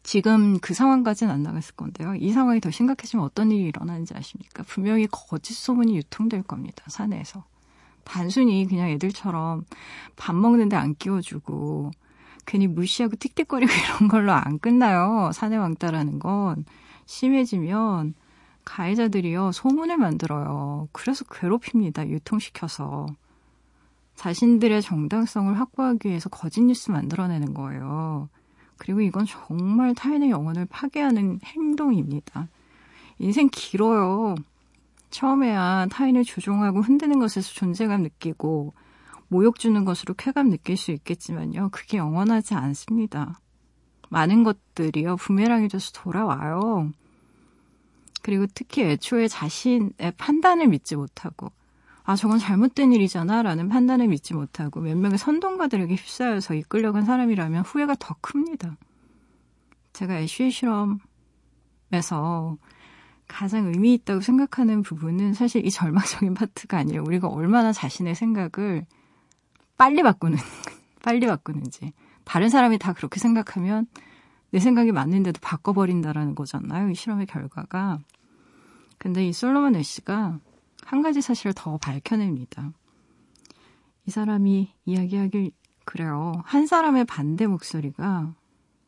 [0.02, 2.14] 지금 그 상황까지는 안 나갔을 건데요.
[2.16, 4.62] 이 상황이 더 심각해지면 어떤 일이 일어나는지 아십니까?
[4.64, 6.84] 분명히 거짓 소문이 유통될 겁니다.
[6.88, 7.44] 사내에서.
[8.04, 9.64] 단순히 그냥 애들처럼
[10.16, 11.90] 밥 먹는데 안 끼워주고
[12.46, 15.30] 괜히 무시하고 틱틱거리고 이런 걸로 안 끝나요.
[15.34, 16.64] 사내 왕따라는 건
[17.04, 18.14] 심해지면
[18.68, 20.88] 가해자들이요 소문을 만들어요.
[20.92, 22.08] 그래서 괴롭힙니다.
[22.08, 23.06] 유통시켜서
[24.14, 28.28] 자신들의 정당성을 확보하기 위해서 거짓 뉴스 만들어내는 거예요.
[28.76, 32.48] 그리고 이건 정말 타인의 영혼을 파괴하는 행동입니다.
[33.18, 34.34] 인생 길어요.
[35.10, 38.74] 처음에야 타인을 조종하고 흔드는 것에서 존재감 느끼고
[39.28, 41.70] 모욕 주는 것으로 쾌감 느낄 수 있겠지만요.
[41.72, 43.40] 그게 영원하지 않습니다.
[44.10, 45.16] 많은 것들이요.
[45.16, 46.92] 부메랑이 돼서 돌아와요.
[48.22, 51.52] 그리고 특히 애초에 자신의 판단을 믿지 못하고
[52.04, 57.96] 아, 저건 잘못된 일이잖아 라는 판단을 믿지 못하고 몇 명의 선동가들에게 휩싸여서 이끌려간 사람이라면 후회가
[57.98, 58.78] 더 큽니다.
[59.92, 60.98] 제가 애쉬의 실험에서
[63.26, 68.86] 가장 의미 있다고 생각하는 부분은 사실 이 절망적인 파트가 아니라 우리가 얼마나 자신의 생각을
[69.76, 70.38] 빨리 바꾸는,
[71.04, 71.92] 빨리 바꾸는지.
[72.24, 73.86] 다른 사람이 다 그렇게 생각하면
[74.50, 76.90] 내 생각이 맞는데도 바꿔버린다라는 거잖아요.
[76.90, 77.98] 이 실험의 결과가.
[78.98, 80.40] 근데 이 솔로몬 애쉬가
[80.84, 82.72] 한 가지 사실을 더 밝혀냅니다.
[84.06, 85.52] 이 사람이 이야기하길
[85.84, 86.32] 그래요.
[86.44, 88.34] 한 사람의 반대 목소리가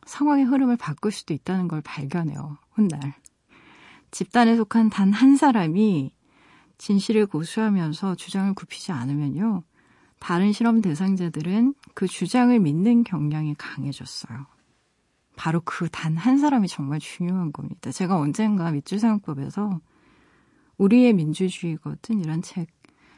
[0.07, 2.57] 상황의 흐름을 바꿀 수도 있다는 걸 발견해요.
[2.73, 3.15] 훗날.
[4.11, 6.13] 집단에 속한 단 한 사람이
[6.79, 9.63] 진실을 고수하면서 주장을 굽히지 않으면요.
[10.19, 14.47] 다른 실험 대상자들은 그 주장을 믿는 경향이 강해졌어요.
[15.41, 17.91] 바로 그 단 한 사람이 정말 중요한 겁니다.
[17.91, 19.81] 제가 언젠가 밑줄사용법에서
[20.77, 22.69] 우리의 민주주의거든 이런 책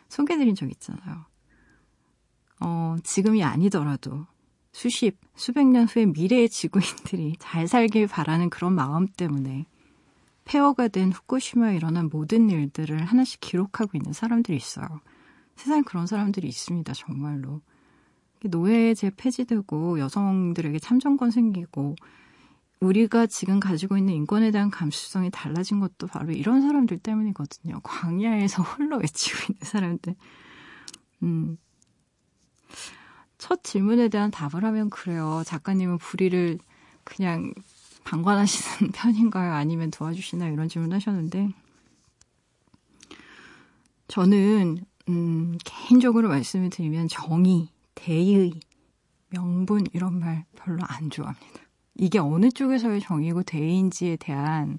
[0.08, 1.24] 소개드린 적 있잖아요.
[2.60, 4.24] 어, 지금이 아니더라도
[4.70, 9.66] 수십, 수백 년 후에 미래의 지구인들이 잘 살길 바라는 그런 마음 때문에
[10.44, 14.86] 폐허가 된 후쿠시마에 일어난 모든 일들을 하나씩 기록하고 있는 사람들이 있어요.
[15.56, 17.62] 세상에 그런 사람들이 있습니다, 정말로.
[18.48, 21.96] 노예제 폐지되고 여성들에게 참정권 생기고
[22.80, 27.80] 우리가 지금 가지고 있는 인권에 대한 감수성이 달라진 것도 바로 이런 사람들 때문이거든요.
[27.82, 30.16] 광야에서 홀로 외치고 있는 사람들.
[31.22, 31.56] 음.
[33.38, 35.42] 첫 질문에 대한 답을 하면 그래요.
[35.46, 36.58] 작가님은 불의를
[37.04, 37.52] 그냥
[38.04, 39.52] 방관하시는 편인가요?
[39.52, 40.52] 아니면 도와주시나요?
[40.52, 41.50] 이런 질문 하셨는데,
[44.08, 48.52] 저는, 음, 개인적으로 말씀을 드리면 정의, 대의,
[49.30, 51.62] 명분, 이런 말 별로 안 좋아합니다.
[51.94, 54.78] 이게 어느 쪽에서의 정의고 대의인지에 대한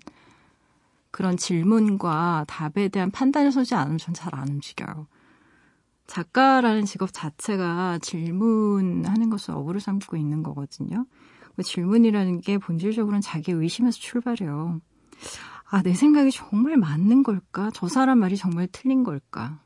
[1.12, 5.08] 그런 질문과 답에 대한 판단을 서지 않으면 전 잘 안 움직여요.
[6.08, 11.06] 작가라는 직업 자체가 질문하는 것을 업으로 삼고 있는 거거든요.
[11.56, 14.82] 그 질문이라는 게 본질적으로는 자기 의심에서 출발해요.
[15.70, 17.72] 아, 내 생각이 정말 맞는 걸까?
[17.74, 19.62] 저 사람 말이 정말 틀린 걸까?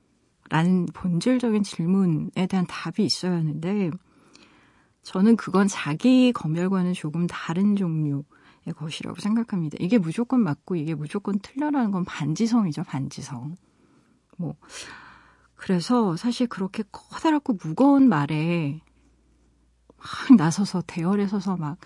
[0.50, 3.92] 라는 본질적인 질문에 대한 답이 있어야 하는데,
[5.02, 8.24] 저는 그건 자기 검열과는 조금 다른 종류의
[8.76, 9.78] 것이라고 생각합니다.
[9.80, 13.56] 이게 무조건 맞고 이게 무조건 틀려라는 건 반지성이죠, 반지성.
[14.38, 14.56] 뭐,
[15.56, 18.82] 그래서 사실 그렇게 커다랗고 무거운 말에
[19.98, 21.78] 막 나서서 대열에 서서 막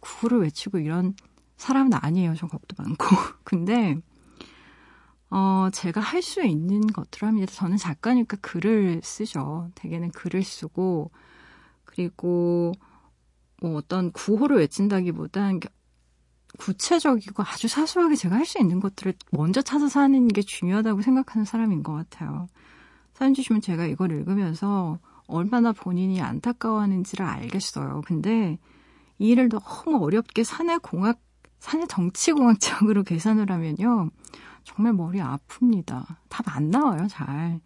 [0.00, 1.14] 구호를 외치고 이런
[1.56, 2.34] 사람은 아니에요.
[2.36, 3.06] 저 겁도 많고.
[3.44, 3.96] 근데,
[5.30, 7.52] 어, 제가 할 수 있는 것들을 합니다.
[7.52, 9.70] 저는 작가니까 글을 쓰죠.
[9.74, 11.10] 대개는 글을 쓰고,
[11.84, 12.72] 그리고
[13.60, 15.60] 뭐 어떤 구호를 외친다기보단
[16.58, 21.82] 구체적이고 아주 사소하게 제가 할 수 있는 것들을 먼저 찾아서 하는 게 중요하다고 생각하는 사람인
[21.82, 22.48] 것 같아요.
[23.14, 28.02] 사연 주시면 제가 이걸 읽으면서 얼마나 본인이 안타까워하는지를 알겠어요.
[28.06, 28.58] 근데
[29.18, 31.20] 이 일을 너무 어렵게 사내 공학
[31.58, 34.10] 산의 정치공학적으로 계산을 하면요.
[34.66, 36.04] 정말 머리 아픕니다.
[36.28, 37.60] 답 안 나와요, 잘.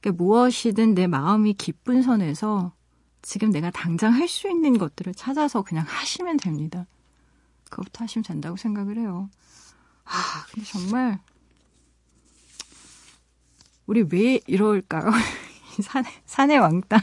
[0.00, 2.72] 그러니까 무엇이든 내 마음이 기쁜 선에서
[3.22, 6.86] 지금 내가 당장 할 수 있는 것들을 찾아서 그냥 하시면 됩니다.
[7.70, 9.30] 그것부터 하시면 된다고 생각을 해요.
[10.04, 10.10] 아,
[10.52, 11.18] 근데 정말,
[13.86, 15.10] 우리 왜 이럴까요?
[15.82, 17.00] 산의, 산의 왕땅.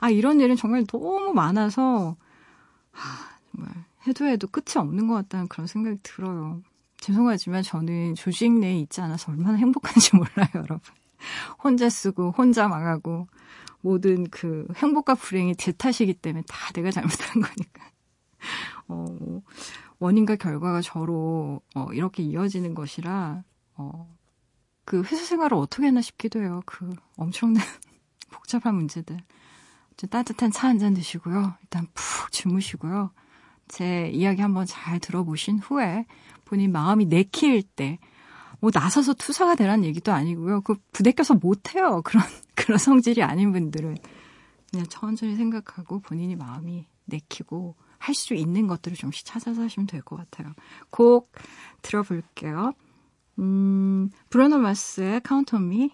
[0.00, 2.16] 아, 이런 일은 정말 너무 많아서,
[2.92, 6.62] 아, 정말, 해도 해도 끝이 없는 것 같다는 그런 생각이 들어요.
[7.06, 10.80] 죄송하지만 저는 조직 내에 있지 않아서 얼마나 행복한지 몰라요, 여러분.
[11.62, 13.28] 혼자 쓰고, 혼자 망하고,
[13.80, 17.90] 모든 그 행복과 불행이 제 탓이기 때문에 다 내가 잘못한 거니까.
[18.88, 19.06] 어,
[20.00, 23.42] 원인과 결과가 저로 어, 이렇게 이어지는 것이라
[23.76, 24.16] 어,
[24.84, 26.60] 그 회사 생활을 어떻게 했나 싶기도 해요.
[26.66, 27.62] 그 엄청난
[28.30, 29.16] 복잡한 문제들.
[30.10, 31.54] 따뜻한 차 한 잔 드시고요.
[31.62, 33.12] 일단 푹 주무시고요.
[33.68, 36.06] 제 이야기 한번 잘 들어보신 후에
[36.46, 37.98] 본인 마음이 내키일 때,
[38.60, 40.62] 뭐 나서서 투사가 되란 얘기도 아니고요.
[40.62, 42.00] 그 부대껴서 못해요.
[42.06, 42.24] 그런,
[42.54, 43.96] 그런 성질이 아닌 분들은.
[44.70, 50.16] 그냥 천천히 생각하고 본인이 마음이 내키고 할 수 있는 것들을 좀씩 찾아서 하시면 될 것
[50.16, 50.52] 같아요.
[50.90, 51.32] 곡
[51.82, 52.72] 들어볼게요.
[53.38, 55.90] 음, 브루노 마스의 Count on Me.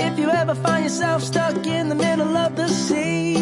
[0.00, 3.36] If you ever find yourself stuck in the middle of the sea,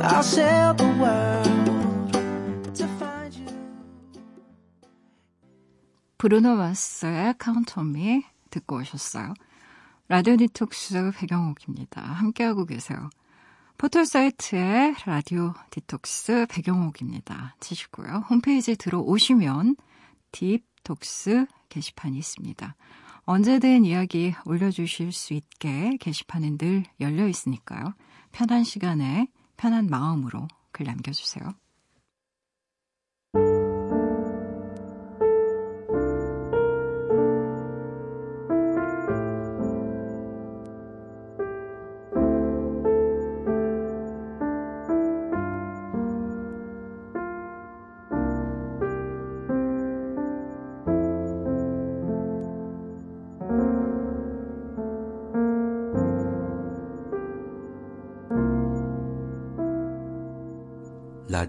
[0.00, 3.46] I'll sail the world to find you.
[6.18, 7.34] 브루노 마스의
[7.78, 9.34] Me 듣고 오셨어요.
[10.08, 12.02] 라디오 디톡스 배경옥입니다.
[12.02, 13.10] 함께하고 계세요.
[13.78, 17.54] 포털 사이트에 라디오 디톡스 배경옥입니다.
[17.60, 18.24] 치시고요.
[18.28, 19.76] 홈페이지에 들어오시면
[20.32, 22.76] 딥톡스 게시판이 있습니다.
[23.24, 27.94] 언제든 이야기 올려주실 수 있게 게시판은 늘 열려 있으니까요.
[28.32, 31.54] 편한 시간에 편한 마음으로 글 남겨주세요.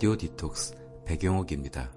[0.01, 1.91] 라디오 디톡스 배경옥입니다.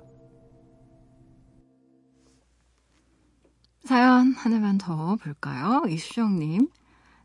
[3.84, 5.80] 사연 하나만 더 볼까요?
[5.88, 6.68] 이수정님.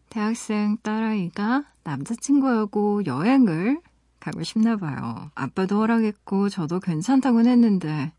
[0.09, 3.81] 대학생 딸아이가 남자친구하고 여행을
[4.21, 5.29] 가고 싶나 봐요.
[5.35, 8.13] 아빠도 허락했고 저도 괜찮다곤 했는데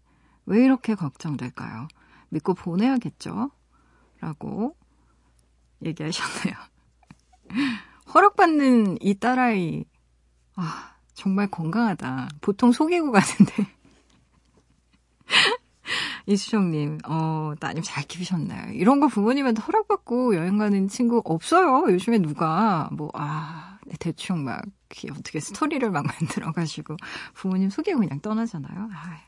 [0.45, 1.89] 왜 이렇게 걱정될까요?
[2.29, 3.53] 믿고 보내야겠죠?
[4.21, 4.77] 라고
[5.83, 6.55] 얘기하셨네요.
[8.13, 9.87] 허락받는 이 딸아이,
[10.57, 10.90] 아,
[11.21, 12.31] 정말 건강하다.
[12.41, 13.67] 보통 속이고 가는데.
[16.27, 18.73] 이수정님, 어, 따님 잘 키우셨나요?
[18.73, 21.93] 이런 거 부모님한테 허락받고 여행 가는 친구 없어요.
[21.93, 24.65] 요즘에 누가, 뭐, 아, 대충 막,
[25.11, 26.97] 어떻게 스토리를 막 만들어 가지고
[27.35, 28.89] 부모님 속이고 그냥 떠나잖아요.
[28.91, 29.21] 아,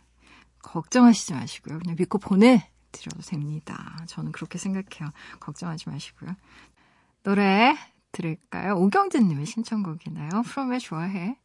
[0.63, 1.79] 걱정하시지 마시고요.
[1.79, 3.99] 그냥 믿고 보내드려도 됩니다.
[4.07, 5.13] 저는 그렇게 생각해요.
[5.41, 6.31] 걱정하지 마시고요.
[7.23, 7.77] 노래
[8.13, 8.77] 들을까요?
[8.77, 10.43] 오경진님의 신청곡이나요?
[10.43, 11.37] 프롬의 좋아해.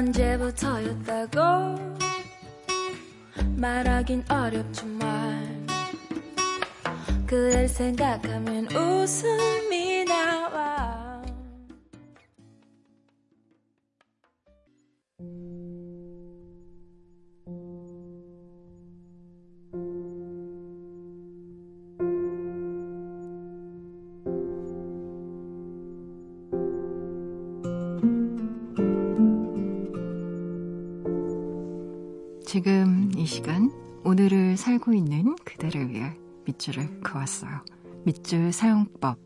[0.00, 1.76] 언제부터였다고?
[3.56, 5.66] 말하긴 어렵지만
[7.26, 9.89] 그댈 생각하면 웃음이
[34.80, 36.16] 살고 있는 그대를 위해
[36.46, 37.60] 밑줄을 그었어요.
[38.04, 39.18] 밑줄 사용법.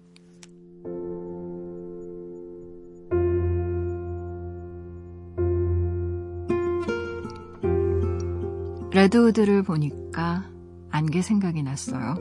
[8.92, 10.44] 레드우드를 보니까
[10.90, 12.14] 안개 생각이 났어요.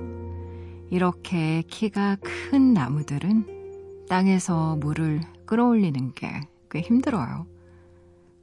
[0.89, 6.27] 이렇게 키가 큰 나무들은 땅에서 물을 끌어올리는 게
[6.73, 7.45] 꽤 힘들어요.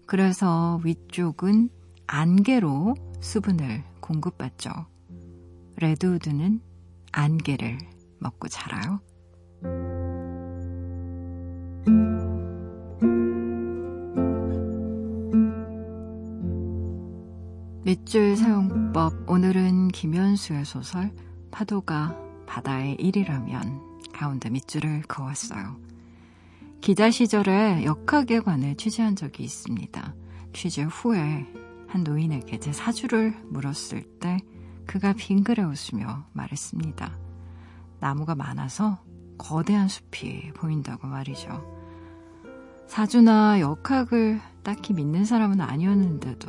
[0.06, 1.68] 그래서 위쪽은
[2.06, 4.70] 안개로 수분을 공급받죠.
[5.76, 6.60] 레드우드는
[7.12, 7.78] 안개를
[8.18, 9.00] 먹고 자라요.
[17.84, 21.10] 밑줄 사용법 오늘은 김현수의 소설
[21.50, 22.16] 파도가
[22.46, 25.76] 바다의 일이라면 가운데 밑줄을 그었어요.
[26.80, 30.14] 기자 시절에 역학에 관해 취재한 적이 있습니다.
[30.52, 31.46] 취재 후에
[31.90, 34.38] 한 노인에게 제 사주를 물었을 때
[34.86, 37.18] 그가 빙그레 웃으며 말했습니다.
[38.00, 38.98] 나무가 많아서
[39.36, 41.78] 거대한 숲이 보인다고 말이죠.
[42.86, 46.48] 사주나 역학을 딱히 믿는 사람은 아니었는데도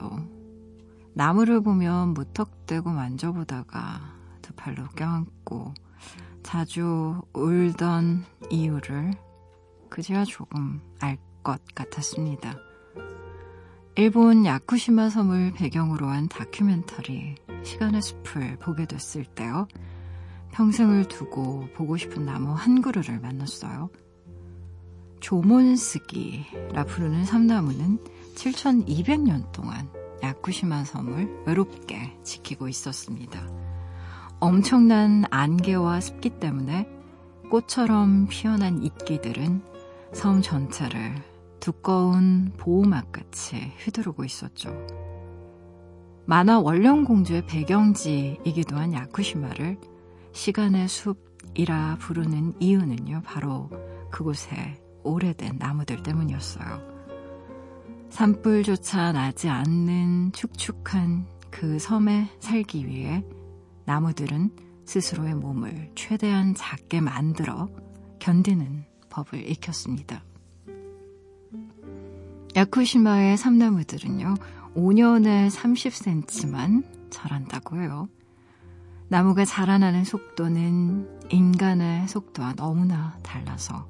[1.14, 4.02] 나무를 보면 무턱대고 만져보다가
[4.42, 5.74] 두 팔로 껴안고
[6.44, 9.14] 자주 울던 이유를
[9.90, 12.71] 그제야 조금 알 것 같았습니다.
[14.02, 19.68] 일본 야쿠시마 섬을 배경으로 한 다큐멘터리 시간의 숲을 보게 됐을 때요.
[20.54, 23.92] 평생을 두고 보고 싶은 나무 한 그루를 만났어요.
[25.20, 28.00] 조몬스기라 부르는 삼나무는
[28.34, 29.88] 7,200년 동안
[30.24, 33.48] 야쿠시마 섬을 외롭게 지키고 있었습니다.
[34.40, 36.90] 엄청난 안개와 습기 때문에
[37.52, 39.62] 꽃처럼 피어난 잎기들은
[40.12, 41.31] 섬 전체를
[41.62, 44.76] 두꺼운 보호막같이 휘두르고 있었죠.
[46.26, 49.80] 만화 원령공주의 배경지이기도 한 야쿠시마를
[50.34, 53.70] 시간의 숲이라 부르는 이유는요, 바로
[54.12, 56.92] 그곳에 오래된 나무들 때문이었어요.
[58.10, 63.24] 산불조차 나지 않는 축축한 그 섬에 살기 위해
[63.86, 64.52] 나무들은
[64.86, 67.70] 스스로의 몸을 최대한 작게 만들어
[68.20, 70.24] 견디는 법을 익혔습니다.
[72.56, 74.36] 야쿠시마의 삼나무들은요,
[74.76, 78.10] 5년에 30cm만 자란다고 해요.
[79.08, 83.88] 나무가 자라나는 속도는 인간의 속도와 너무나 달라서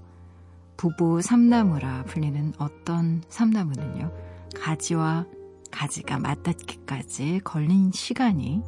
[0.78, 4.12] 부부 삼나무라 불리는 어떤 삼나무는요,
[4.56, 5.26] 가지와
[5.72, 8.62] 가지가 맞닿기까지 걸린 시간이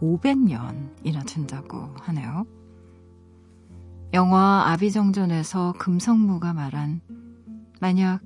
[0.00, 2.46] 500년이나 된다고 하네요.
[4.14, 7.00] 영화 아비정전에서 금성무가 말한
[7.80, 8.20] 만약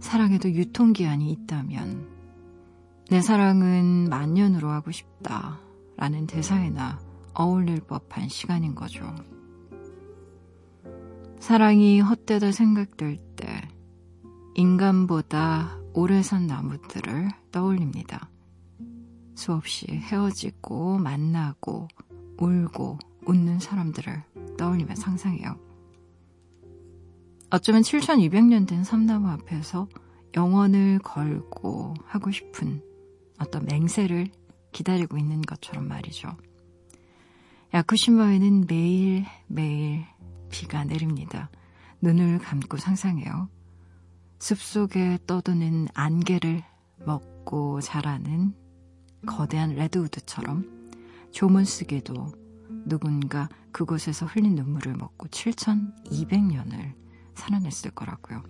[0.00, 2.08] 사랑에도 유통기한이 있다면
[3.10, 5.58] 내 사랑은 만년으로 하고 싶다
[5.96, 7.00] 라는 대사에나
[7.34, 9.14] 어울릴 법한 시간인 거죠.
[11.40, 13.68] 사랑이 헛되다 생각될 때
[14.54, 18.28] 인간보다 오래 산 나무들을 떠올립니다.
[19.34, 21.88] 수없이 헤어지고 만나고
[22.38, 24.22] 울고 웃는 사람들을
[24.58, 25.67] 떠올리며 상상해요.
[27.50, 29.88] 어쩌면 7200년 된 삼나무 앞에서
[30.36, 32.82] 영원을 걸고 하고 싶은
[33.38, 34.28] 어떤 맹세를
[34.72, 36.36] 기다리고 있는 것처럼 말이죠.
[37.72, 40.04] 야쿠시마에는 매일 매일
[40.50, 41.50] 비가 내립니다.
[42.00, 43.48] 눈을 감고 상상해요.
[44.38, 46.62] 숲속에 떠도는 안개를
[47.04, 48.54] 먹고 자라는
[49.26, 51.00] 거대한 레드우드처럼
[51.32, 52.32] 조문 쓰기도
[52.84, 57.07] 누군가 그곳에서 흘린 눈물을 먹고 7,200년을
[57.38, 58.42] 살아냈을 거라고요.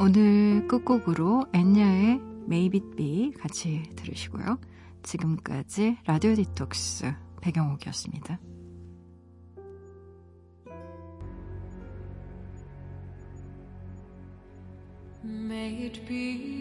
[0.00, 4.58] 오늘 끝곡으로 엔야의 Maybe Be 같이 들으시고요.
[5.02, 8.40] 지금까지 라디오 디톡스 배경옥이었습니다.
[15.24, 16.58] May it be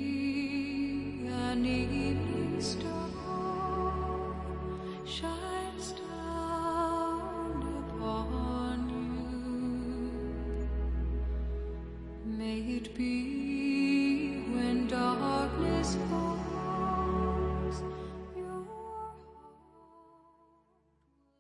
[2.62, 3.07] stars.